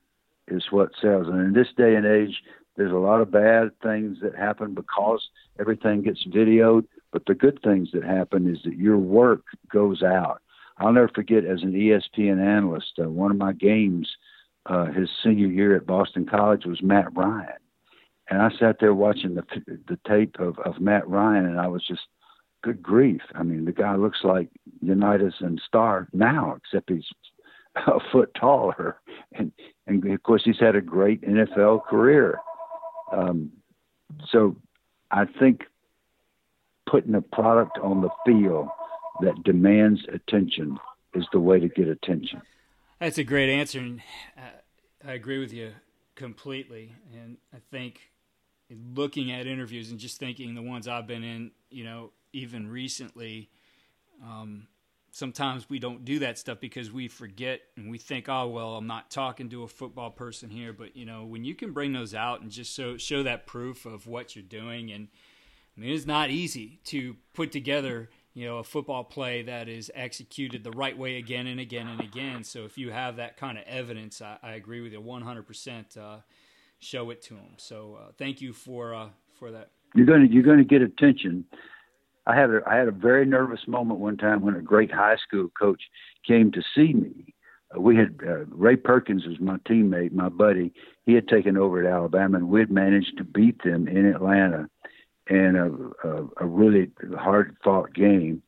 [0.49, 1.27] is what sells.
[1.29, 2.43] And in this day and age,
[2.77, 5.29] there's a lot of bad things that happen because
[5.59, 6.87] everything gets videoed.
[7.13, 9.43] But the good things that happen is that your work
[9.73, 10.43] goes out.
[10.79, 14.09] I'll never forget as an ESPN analyst, uh, one of my games–
[14.69, 17.59] uh, his senior year at Boston College was Matt Ryan,
[18.29, 19.45] and I sat there watching the
[19.89, 22.03] the tape of of Matt Ryan, and I was just,
[22.63, 23.23] good grief!
[23.35, 24.49] I mean, the guy looks like
[24.81, 27.07] Unitas and Starr now, except he's
[27.87, 28.97] a foot taller,
[29.33, 29.53] and
[29.87, 32.39] and of course he's had a great NFL career.
[33.13, 33.53] Um,
[34.31, 34.57] so,
[35.11, 35.63] I think
[36.91, 38.69] putting a product on the field
[39.21, 40.79] that demands attention
[41.15, 42.43] is the way to get attention.
[42.99, 44.01] That's a great answer, and
[44.39, 45.73] uh, I agree with you
[46.15, 46.95] completely.
[47.13, 48.01] And I think
[48.95, 53.51] looking at interviews and just thinking the ones I've been in, you know, even recently,
[54.25, 54.67] um,
[55.11, 58.87] sometimes we don't do that stuff because we forget and we think, oh well, I'm
[58.87, 60.73] not talking to a football person here.
[60.73, 63.85] But you know, when you can bring those out and just show show that proof
[63.85, 65.09] of what you're doing, and
[65.77, 69.91] I mean, it's not easy to put together you know a football play that is
[69.95, 72.45] executed the right way again and again and again.
[72.45, 75.41] So if you have that kind of evidence, I, I agree with you 100.
[75.41, 75.97] Uh, percent
[76.79, 77.55] Show it to them.
[77.57, 79.09] So uh, thank you for uh,
[79.39, 79.71] for that.
[79.95, 81.47] You're to you're to get attention
[82.27, 85.17] I had a, I had a very nervous moment one time when a great high
[85.17, 85.81] school coach
[86.27, 87.35] came to see me.
[87.75, 90.73] Uh, we had uh, Ray Perkins was my teammate, my buddy.
[91.05, 94.69] He had taken over at Alabama, and we'd managed to beat them in Atlanta
[95.29, 98.43] in a, a, a really hard fought game.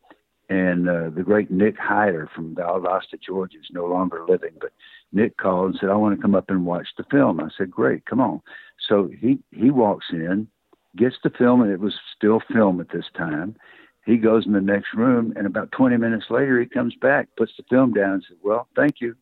[0.51, 4.73] And uh, the great Nick Hyder from Valdosta, Georgia, is no longer living, but
[5.13, 7.71] Nick called and said, "I want to come up and watch the film." I said,
[7.71, 8.41] "Great, come on."
[8.89, 10.49] So he he walks in
[10.97, 13.57] gets the film, and it was still film at this time.
[14.05, 17.53] He goes in the next room, and about 20 minutes later, he comes back, puts
[17.57, 19.17] the film down, and says, "Well, thank you."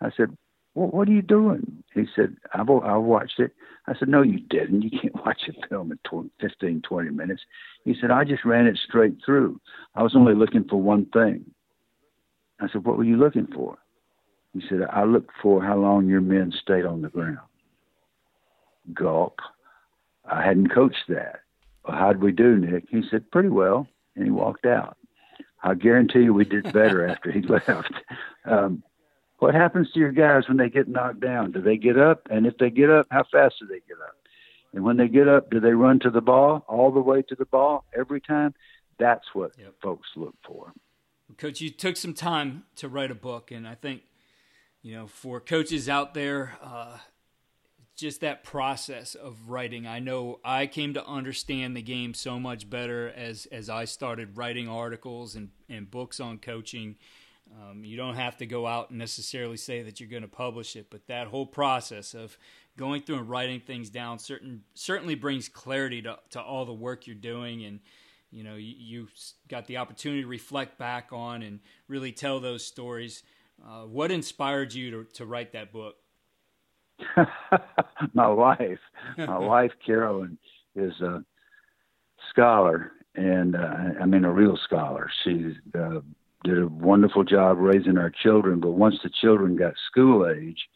[0.00, 0.36] I said,
[0.74, 3.52] well, "What are you doing?" He said, I, "I watched it."
[3.86, 4.82] I said, "No, you didn't.
[4.82, 7.42] You can't watch a film in 20, 15, 20 minutes."
[7.84, 9.60] He said, "I just ran it straight through.
[9.94, 11.44] I was only looking for one thing."
[12.60, 13.78] I said, "What were you looking for?"
[14.52, 17.38] He said, "I looked for how long your men stayed on the ground."
[18.92, 19.40] Gulp.
[20.24, 21.40] I hadn't coached that.
[21.86, 22.84] Well, how'd we do, Nick?
[22.88, 23.86] He said, pretty well.
[24.16, 24.96] And he walked out.
[25.62, 27.92] I guarantee you we did better after he left.
[28.44, 28.82] Um,
[29.38, 31.52] what happens to your guys when they get knocked down?
[31.52, 32.26] Do they get up?
[32.30, 34.16] And if they get up, how fast do they get up?
[34.72, 37.34] And when they get up, do they run to the ball all the way to
[37.34, 38.54] the ball every time?
[38.98, 39.74] That's what yep.
[39.82, 40.72] folks look for.
[41.38, 44.02] Coach, you took some time to write a book, and I think,
[44.82, 46.98] you know, for coaches out there, uh,
[47.96, 49.86] just that process of writing.
[49.86, 54.36] I know I came to understand the game so much better as as I started
[54.36, 56.96] writing articles and, and books on coaching.
[57.52, 60.76] Um, you don't have to go out and necessarily say that you're going to publish
[60.76, 62.36] it, but that whole process of
[62.76, 67.06] going through and writing things down certain certainly brings clarity to, to all the work
[67.06, 67.80] you're doing and
[68.30, 69.08] you know you, you
[69.48, 73.22] got the opportunity to reflect back on and really tell those stories.
[73.64, 75.96] Uh, what inspired you to, to write that book?
[78.12, 78.78] My wife,
[79.18, 80.38] my wife Carolyn,
[80.76, 81.24] is a
[82.30, 85.10] scholar, and uh, I mean a real scholar.
[85.22, 86.00] she's uh,
[86.44, 90.68] did a wonderful job raising our children, but once the children got school age,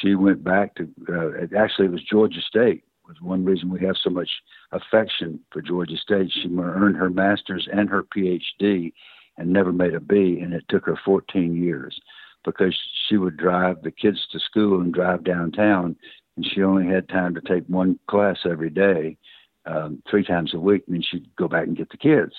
[0.00, 0.88] she went back to.
[1.08, 2.84] Uh, actually, it was Georgia State.
[3.06, 4.30] Was one reason we have so much
[4.72, 6.32] affection for Georgia State.
[6.32, 8.92] She earned her master's and her PhD,
[9.36, 12.00] and never made a B, and it took her 14 years
[12.44, 12.74] because
[13.08, 15.96] she would drive the kids to school and drive downtown,
[16.36, 19.18] and she only had time to take one class every day,
[19.66, 20.84] um, three times a week.
[20.86, 22.32] And then she'd go back and get the kids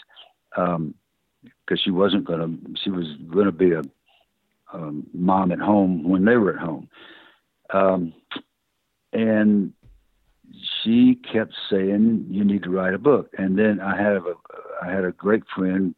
[1.65, 2.81] because she wasn't going to.
[2.83, 3.81] She was going to be a
[5.13, 6.89] mom at home when they were at home,
[7.73, 8.13] um,
[9.13, 9.73] and
[10.83, 14.33] she kept saying, "You need to write a book." And then I have a
[14.81, 15.95] I had a great friend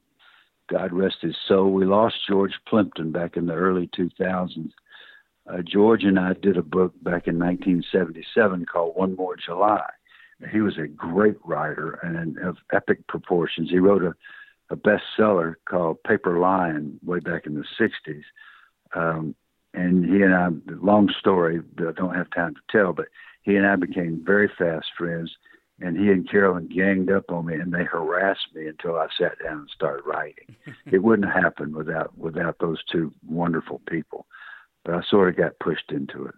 [0.68, 1.72] God rest his soul.
[1.72, 4.72] We lost George Plimpton back in the early 2000s.
[5.50, 9.90] Uh, George and I did a book back in 1977 called One More July.
[10.52, 13.70] He was a great writer and of epic proportions.
[13.70, 14.14] He wrote a,
[14.70, 18.24] a bestseller called Paper Lion way back in the 60s.
[18.94, 19.36] Um,
[19.74, 20.50] and he and I,
[20.82, 23.08] long story, that I don't have time to tell, but
[23.44, 25.32] he and I became very fast friends
[25.80, 29.38] and he and Carolyn ganged up on me and they harassed me until I sat
[29.44, 30.56] down and started writing.
[30.92, 34.26] it wouldn't have happened without without those two wonderful people.
[34.84, 36.36] But I sort of got pushed into it.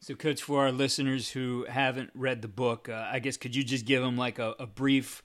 [0.00, 3.64] So, Coach, for our listeners who haven't read the book, uh, I guess could you
[3.64, 5.22] just give them like a, a, brief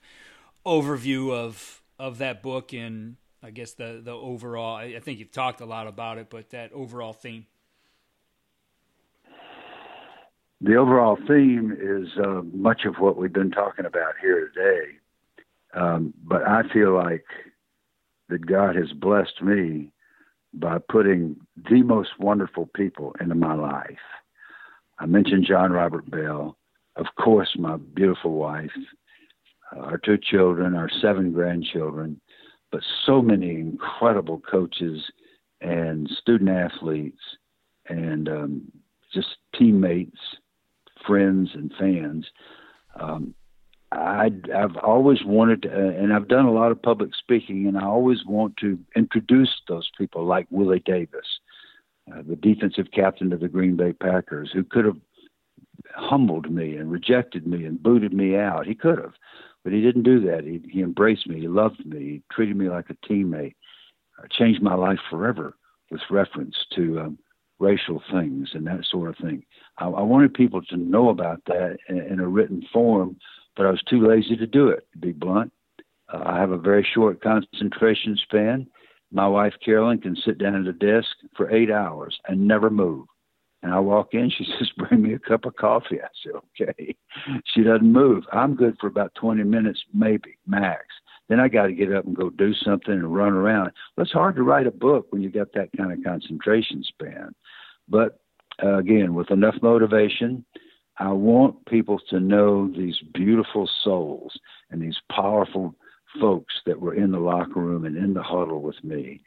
[0.64, 4.76] overview of of that book and I guess the the overall?
[4.76, 7.46] I, I think you've talked a lot about it, but that overall theme
[10.60, 14.98] the overall theme is uh, much of what we've been talking about here today.
[15.72, 17.24] Um, but I feel like
[18.28, 19.90] that God has blessed me
[20.52, 21.36] by putting
[21.70, 23.98] the most wonderful people into my life.
[24.98, 26.56] I mentioned John Robert Bell,
[26.96, 28.72] of course, my beautiful wife,
[29.76, 32.20] our two children, our seven grandchildren,
[32.72, 35.10] but so many incredible coaches
[35.60, 37.20] and student athletes
[37.88, 38.62] and um,
[39.12, 40.18] just teammates
[41.06, 42.26] friends and fans.
[42.98, 43.34] Um,
[43.92, 47.76] I, I've always wanted, to, uh, and I've done a lot of public speaking, and
[47.76, 51.26] I always want to introduce those people like Willie Davis,
[52.12, 54.98] uh, the defensive captain of the Green Bay Packers, who could have
[55.94, 58.66] humbled me and rejected me and booted me out.
[58.66, 59.14] He could have,
[59.64, 60.44] but he didn't do that.
[60.44, 61.40] He, he embraced me.
[61.40, 61.98] He loved me.
[61.98, 63.54] He treated me like a teammate.
[64.18, 65.56] I changed my life forever
[65.90, 67.18] with reference to um,
[67.58, 69.44] racial things and that sort of thing.
[69.78, 73.16] I, I wanted people to know about that in, in, a written form,
[73.56, 75.52] but I was too lazy to do it, to be blunt.
[76.12, 78.66] Uh, I have a very short concentration span.
[79.12, 83.06] My wife, Carolyn, can sit down at a desk for eight hours and never move.
[83.62, 86.00] And I walk in, she says, Bring me a cup of coffee.
[86.00, 86.96] I said, Okay.
[87.44, 88.24] She doesn't move.
[88.32, 90.86] I'm good for about 20 minutes, maybe, max.
[91.28, 93.70] Then I got to get up and go do something and run around.
[93.96, 97.34] Well, it's hard to write a book when you got that kind of concentration span.
[97.88, 98.20] But
[98.62, 100.44] uh, again, with enough motivation,
[100.98, 104.32] I want people to know these beautiful souls
[104.70, 105.74] and these powerful
[106.20, 109.20] folks that were in the locker room and in the huddle with me.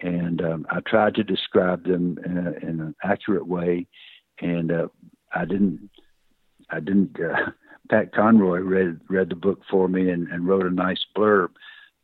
[0.00, 3.86] And um, I tried to describe them in, a, in an accurate way.
[4.40, 4.88] And uh,
[5.34, 5.90] I didn't,
[6.70, 7.50] I didn't uh,
[7.90, 11.50] Pat Conroy read read the book for me and, and wrote a nice blurb.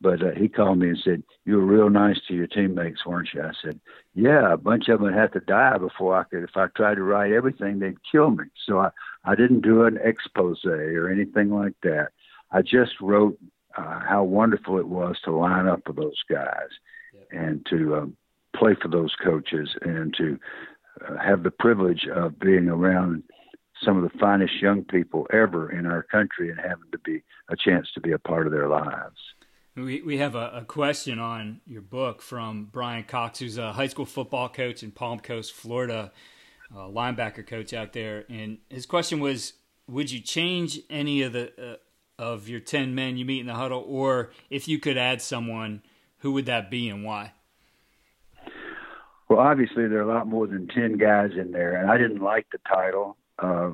[0.00, 3.28] But uh, he called me and said, "You were real nice to your teammates, weren't
[3.32, 3.80] you?" I said,
[4.14, 6.42] "Yeah, a bunch of them would have to die before I could.
[6.42, 8.44] If I tried to write everything, they'd kill me.
[8.66, 8.90] So I
[9.24, 12.08] I didn't do an expose or anything like that.
[12.50, 13.38] I just wrote
[13.76, 16.70] uh, how wonderful it was to line up with those guys
[17.34, 18.16] and to um,
[18.56, 20.38] play for those coaches and to
[21.06, 23.22] uh, have the privilege of being around
[23.84, 27.56] some of the finest young people ever in our country and having to be a
[27.56, 29.16] chance to be a part of their lives.
[29.76, 33.88] We, we have a, a question on your book from Brian Cox, who's a high
[33.88, 36.12] school football coach in Palm Coast, Florida,
[36.74, 38.24] linebacker coach out there.
[38.28, 39.54] And his question was
[39.88, 41.76] Would you change any of the uh,
[42.16, 43.84] of your 10 men you meet in the huddle?
[43.86, 45.82] Or if you could add someone,
[46.24, 47.32] who would that be and why?
[49.28, 52.22] Well, obviously, there are a lot more than 10 guys in there, and I didn't
[52.22, 53.18] like the title.
[53.38, 53.72] Uh,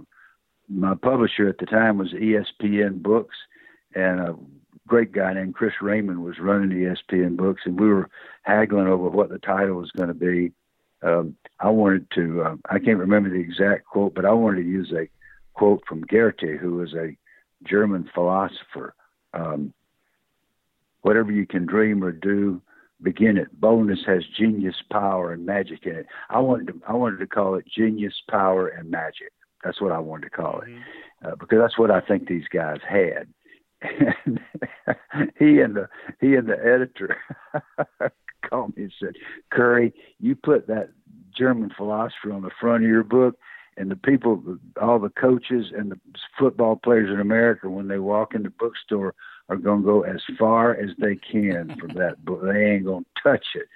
[0.68, 3.36] my publisher at the time was ESPN Books,
[3.94, 4.34] and a
[4.88, 8.10] great guy named Chris Raymond was running ESPN Books, and we were
[8.42, 10.50] haggling over what the title was going to be.
[11.02, 14.68] Um, I wanted to, uh, I can't remember the exact quote, but I wanted to
[14.68, 15.08] use a
[15.54, 17.16] quote from Goethe, who was a
[17.62, 18.94] German philosopher.
[19.34, 19.72] Um,
[21.02, 22.60] Whatever you can dream or do,
[23.02, 23.48] begin it.
[23.60, 26.06] Boldness has genius, power, and magic in it.
[26.28, 29.32] I wanted to, I wanted to call it genius, power, and magic.
[29.64, 31.26] That's what I wanted to call it, mm-hmm.
[31.26, 33.28] uh, because that's what I think these guys had.
[33.82, 34.40] And
[35.38, 35.88] he and the
[36.20, 37.16] he and the editor
[38.48, 39.14] called me and said,
[39.50, 40.90] "Curry, you put that
[41.36, 43.36] German philosopher on the front of your book."
[43.76, 45.98] And the people, all the coaches and the
[46.38, 49.14] football players in America, when they walk in the bookstore,
[49.50, 52.40] are going to go as far as they can from that book.
[52.42, 53.66] They ain't going to touch it.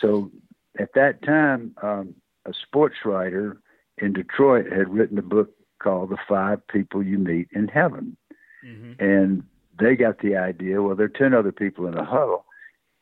[0.00, 0.30] So
[0.78, 2.14] at that time, um,
[2.44, 3.56] a sports writer
[3.98, 5.50] in Detroit had written a book
[5.82, 8.16] called The Five People You Meet in Heaven.
[8.64, 9.02] Mm-hmm.
[9.02, 9.42] And
[9.80, 12.44] they got the idea, well, there are 10 other people in the huddle.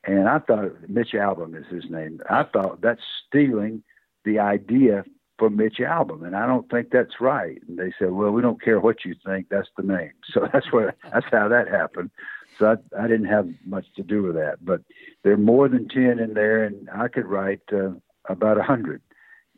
[0.04, 2.20] And I thought, Mitch Albom is his name.
[2.30, 3.82] I thought that's stealing
[4.24, 5.04] the idea
[5.38, 7.58] for Mitch Albom, and I don't think that's right.
[7.68, 9.48] And they said, well, we don't care what you think.
[9.50, 10.12] That's the name.
[10.32, 12.10] So that's where that's how that happened.
[12.58, 14.64] So I, I didn't have much to do with that.
[14.64, 14.82] But
[15.22, 17.90] there are more than ten in there, and I could write uh,
[18.28, 19.00] about a hundred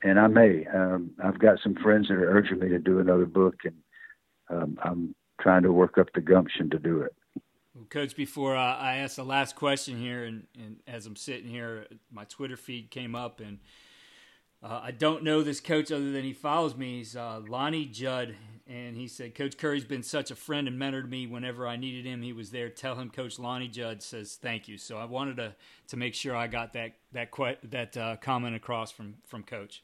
[0.03, 0.67] and I may.
[0.67, 3.75] Um, I've got some friends that are urging me to do another book, and
[4.49, 7.15] um, I'm trying to work up the gumption to do it.
[7.91, 11.87] Coach, before uh, I ask the last question here, and, and, as I'm sitting here,
[12.11, 13.59] my Twitter feed came up, and
[14.63, 16.99] uh, I don't know this coach other than he follows me.
[16.99, 18.35] He's uh, Lonnie Judd,
[18.67, 21.77] and he said, Coach Curry's been such a friend and mentor to me whenever I
[21.77, 22.23] needed him.
[22.23, 22.69] He was there.
[22.69, 24.79] Tell him Coach Lonnie Judd says thank you.
[24.79, 25.55] So I wanted to
[25.89, 27.31] to make sure I got that that
[27.71, 29.83] that uh, comment across from from Coach.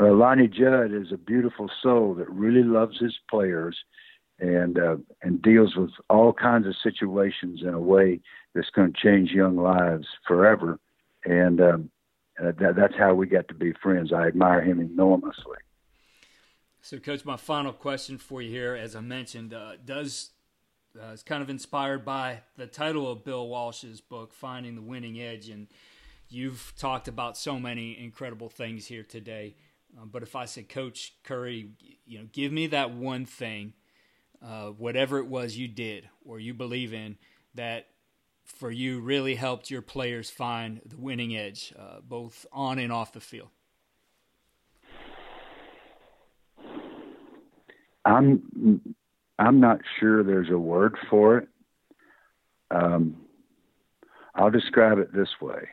[0.00, 3.76] Uh, Lonnie Judd is a beautiful soul that really loves his players
[4.40, 8.20] and uh, and deals with all kinds of situations in a way
[8.54, 10.78] that's going to change young lives forever.
[11.24, 11.90] And um,
[12.40, 14.12] uh, that, that's how we got to be friends.
[14.12, 15.58] I admire him enormously.
[16.82, 20.30] So, Coach, my final question for you here, as I mentioned, uh, does
[20.96, 25.20] uh, it's kind of inspired by the title of Bill Walsh's book, Finding the Winning
[25.20, 25.66] Edge, and
[26.28, 29.56] you've talked about so many incredible things here today.
[29.96, 31.70] Uh, but if I said, Coach Curry,
[32.06, 33.72] you know, give me that one thing,
[34.44, 37.16] uh, whatever it was you did or you believe in,
[37.54, 37.86] that
[38.44, 43.12] for you really helped your players find the winning edge, uh, both on and off
[43.12, 43.48] the field.
[48.04, 48.80] I'm
[49.38, 51.48] I'm not sure there's a word for it.
[52.70, 53.16] Um,
[54.34, 55.68] I'll describe it this way.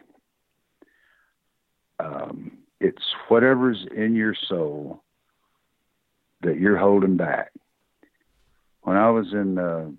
[1.99, 5.03] Um, it's whatever's in your soul
[6.41, 7.51] that you're holding back.
[8.81, 9.89] When I was in uh,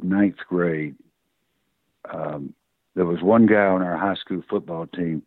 [0.00, 0.94] ninth grade,
[2.12, 2.54] um,
[2.94, 5.22] there was one guy on our high school football team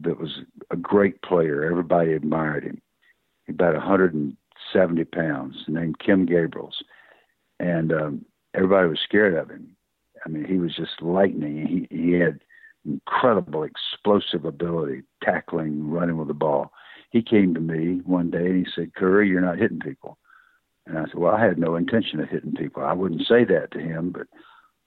[0.00, 1.64] that was a great player.
[1.64, 2.80] Everybody admired him.
[3.46, 6.82] He about 170 pounds, named Kim Gabriels,
[7.58, 8.24] and um,
[8.54, 9.76] everybody was scared of him.
[10.24, 11.86] I mean, he was just lightning.
[11.90, 12.40] He he had
[12.84, 16.72] incredible explosive ability, tackling, running with the ball.
[17.10, 20.18] He came to me one day and he said, "Curry, you're not hitting people."
[20.86, 22.82] And I said, "Well, I had no intention of hitting people.
[22.82, 24.26] I wouldn't say that to him, but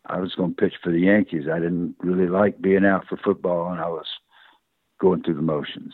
[0.08, 1.46] I was going to pitch for the Yankees.
[1.52, 4.08] I didn't really like being out for football, and I was
[5.00, 5.94] going through the motions."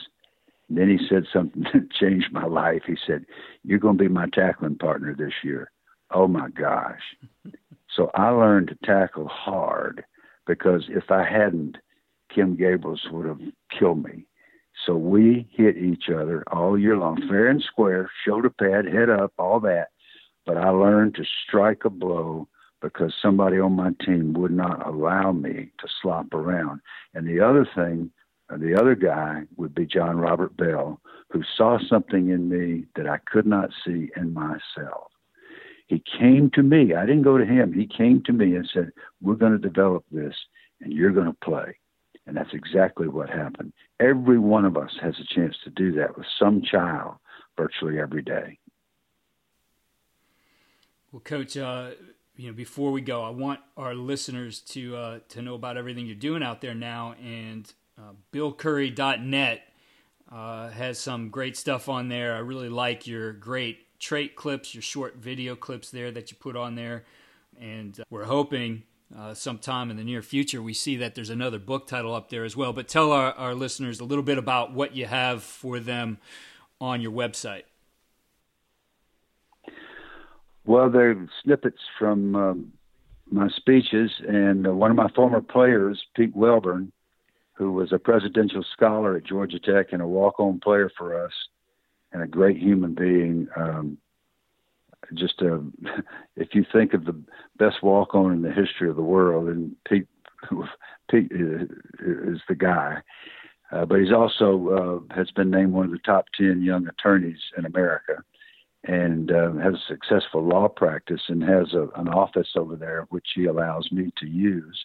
[0.67, 2.83] And then he said something that changed my life.
[2.85, 3.25] He said,
[3.63, 5.71] "You're going to be my tackling partner this year."
[6.11, 7.01] Oh my gosh!
[7.95, 10.05] So I learned to tackle hard
[10.45, 11.77] because if I hadn't,
[12.33, 13.41] Kim Gabriels would have
[13.77, 14.25] killed me.
[14.85, 19.33] So we hit each other all year long, fair and square, shoulder pad, head up,
[19.37, 19.89] all that.
[20.45, 22.47] But I learned to strike a blow
[22.81, 26.81] because somebody on my team would not allow me to slop around.
[27.13, 28.11] And the other thing,
[28.49, 30.99] uh, the other guy would be John Robert Bell,
[31.29, 35.11] who saw something in me that I could not see in myself.
[35.87, 36.93] He came to me.
[36.93, 37.73] I didn't go to him.
[37.73, 40.35] He came to me and said, We're going to develop this
[40.81, 41.77] and you're going to play.
[42.27, 43.73] And that's exactly what happened.
[43.99, 47.15] Every one of us has a chance to do that with some child
[47.57, 48.59] virtually every day.
[51.11, 51.91] Well, Coach, uh,
[52.39, 56.05] you know, before we go, I want our listeners to uh, to know about everything
[56.05, 57.15] you're doing out there now.
[57.21, 59.61] And uh, BillCurry.net
[60.31, 62.35] uh, has some great stuff on there.
[62.35, 66.55] I really like your great trait clips, your short video clips there that you put
[66.55, 67.03] on there.
[67.59, 68.83] And uh, we're hoping
[69.17, 72.45] uh, sometime in the near future, we see that there's another book title up there
[72.45, 72.71] as well.
[72.71, 76.19] But tell our, our listeners a little bit about what you have for them
[76.79, 77.63] on your website.
[80.69, 82.73] Well, they're snippets from um,
[83.31, 86.91] my speeches, and uh, one of my former players, Pete Wellborn,
[87.53, 91.31] who was a presidential scholar at Georgia Tech and a walk-on player for us,
[92.11, 93.47] and a great human being.
[93.57, 93.97] Um,
[95.15, 95.59] just a,
[96.35, 97.19] if you think of the
[97.57, 100.07] best walk on in the history of the world, and Pete
[101.09, 102.97] Pete is the guy.
[103.71, 107.39] Uh, but he's also uh, has been named one of the top ten young attorneys
[107.57, 108.23] in America,
[108.85, 113.27] and uh, has a successful law practice and has a, an office over there which
[113.35, 114.79] he allows me to use,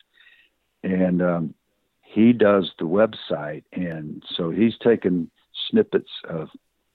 [0.83, 1.55] and um,
[2.03, 5.31] he does the website, and so he's taken
[5.71, 6.49] snippets of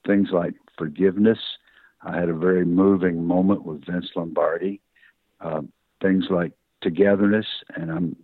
[0.06, 1.38] things like forgiveness
[2.02, 4.80] I had a very moving moment with Vince Lombardi.
[5.40, 5.62] Uh,
[6.02, 7.46] things like togetherness,
[7.76, 8.16] and I'm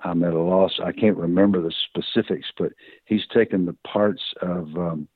[0.00, 0.78] I'm at a loss.
[0.82, 2.72] I can't remember the specifics, but
[3.06, 5.08] he's taken the parts of um,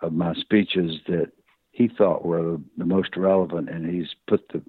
[0.00, 1.32] of my speeches that
[1.70, 4.62] he thought were the, most relevant, and he's put the.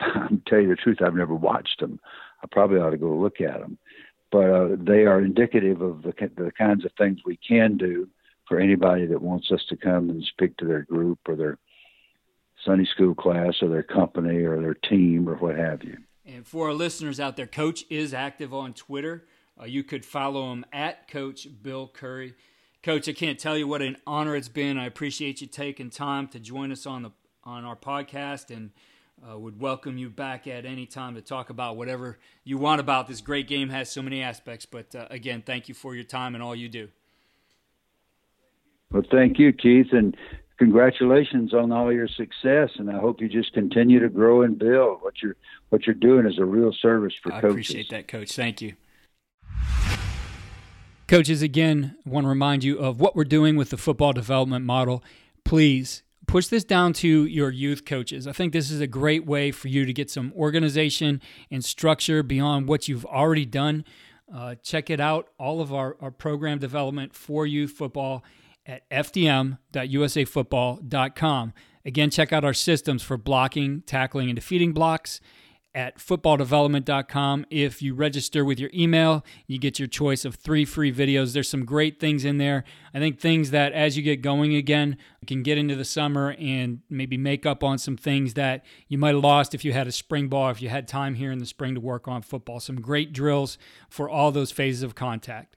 [0.00, 2.00] I'm tell you the truth, I've never watched them.
[2.42, 3.78] I probably ought to go look at them,
[4.30, 8.08] but uh, they are indicative of the the kinds of things we can do
[8.48, 11.58] for anybody that wants us to come and speak to their group or their
[12.64, 15.96] Sunday school class or their company or their team or what have you.
[16.24, 19.24] And for our listeners out there, Coach is active on Twitter.
[19.60, 22.34] Uh, you could follow him at Coach Bill Curry.
[22.82, 24.76] Coach, I can't tell you what an honor it's been.
[24.76, 27.12] I appreciate you taking time to join us on the
[27.44, 28.70] on our podcast, and
[29.24, 33.06] uh, would welcome you back at any time to talk about whatever you want about
[33.06, 33.68] this great game.
[33.68, 36.68] Has so many aspects, but uh, again, thank you for your time and all you
[36.68, 36.88] do.
[38.90, 40.16] Well, thank you, Keith, and
[40.58, 45.02] congratulations on all your success, and I hope you just continue to grow and build.
[45.02, 45.36] What you're
[45.68, 47.44] what you're doing is a real service for I coaches.
[47.44, 48.32] I appreciate that, Coach.
[48.32, 48.74] Thank you.
[51.08, 55.04] Coaches, again, want to remind you of what we're doing with the football development model.
[55.44, 58.26] Please push this down to your youth coaches.
[58.26, 61.20] I think this is a great way for you to get some organization
[61.50, 63.84] and structure beyond what you've already done.
[64.32, 65.28] Uh, check it out.
[65.38, 68.24] All of our, our program development for youth football
[68.64, 71.52] at fdm.usafootball.com.
[71.84, 75.20] Again, check out our systems for blocking, tackling, and defeating blocks
[75.74, 77.46] at footballdevelopment.com.
[77.50, 81.32] If you register with your email, you get your choice of three free videos.
[81.32, 82.64] There's some great things in there.
[82.94, 84.96] I think things that as you get going again,
[85.26, 89.14] can get into the summer and maybe make up on some things that you might
[89.14, 91.46] have lost if you had a spring ball, if you had time here in the
[91.46, 92.60] spring to work on football.
[92.60, 93.56] Some great drills
[93.88, 95.56] for all those phases of contact.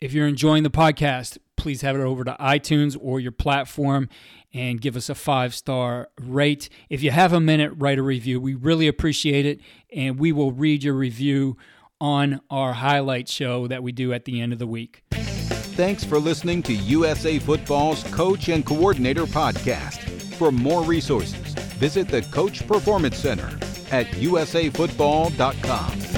[0.00, 4.08] If you're enjoying the podcast, please head over to iTunes or your platform
[4.54, 6.68] and give us a five star rate.
[6.88, 8.40] If you have a minute, write a review.
[8.40, 9.60] We really appreciate it,
[9.94, 11.56] and we will read your review
[12.00, 15.02] on our highlight show that we do at the end of the week.
[15.10, 19.98] Thanks for listening to USA Football's Coach and Coordinator Podcast.
[20.34, 23.48] For more resources, visit the Coach Performance Center
[23.90, 26.17] at usafootball.com.